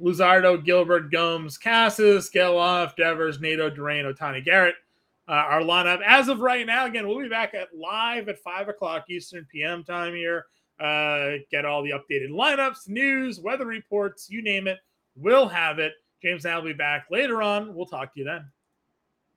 Luzardo, 0.02 0.62
Gilbert, 0.62 1.10
Gomes, 1.10 1.56
Casas, 1.56 2.30
Gelof, 2.30 2.96
Devers, 2.96 3.40
Neto, 3.40 3.70
Duran, 3.70 4.04
Otani, 4.04 4.44
Garrett. 4.44 4.74
Uh, 5.28 5.32
our 5.32 5.60
lineup 5.60 6.00
as 6.06 6.28
of 6.28 6.38
right 6.38 6.66
now. 6.66 6.86
Again, 6.86 7.08
we'll 7.08 7.20
be 7.20 7.28
back 7.28 7.52
at 7.52 7.68
live 7.76 8.28
at 8.28 8.38
five 8.38 8.68
o'clock 8.68 9.06
Eastern 9.10 9.44
PM 9.50 9.82
time 9.82 10.14
here. 10.14 10.46
Uh, 10.78 11.38
get 11.50 11.64
all 11.64 11.82
the 11.82 11.90
updated 11.90 12.30
lineups, 12.30 12.88
news, 12.88 13.40
weather 13.40 13.66
reports, 13.66 14.28
you 14.30 14.42
name 14.42 14.68
it. 14.68 14.78
We'll 15.16 15.48
have 15.48 15.78
it. 15.78 15.94
James 16.22 16.44
and 16.44 16.54
I 16.54 16.58
will 16.58 16.64
be 16.64 16.72
back 16.74 17.06
later 17.10 17.42
on. 17.42 17.74
We'll 17.74 17.86
talk 17.86 18.14
to 18.14 18.20
you 18.20 18.26
then. 18.26 18.50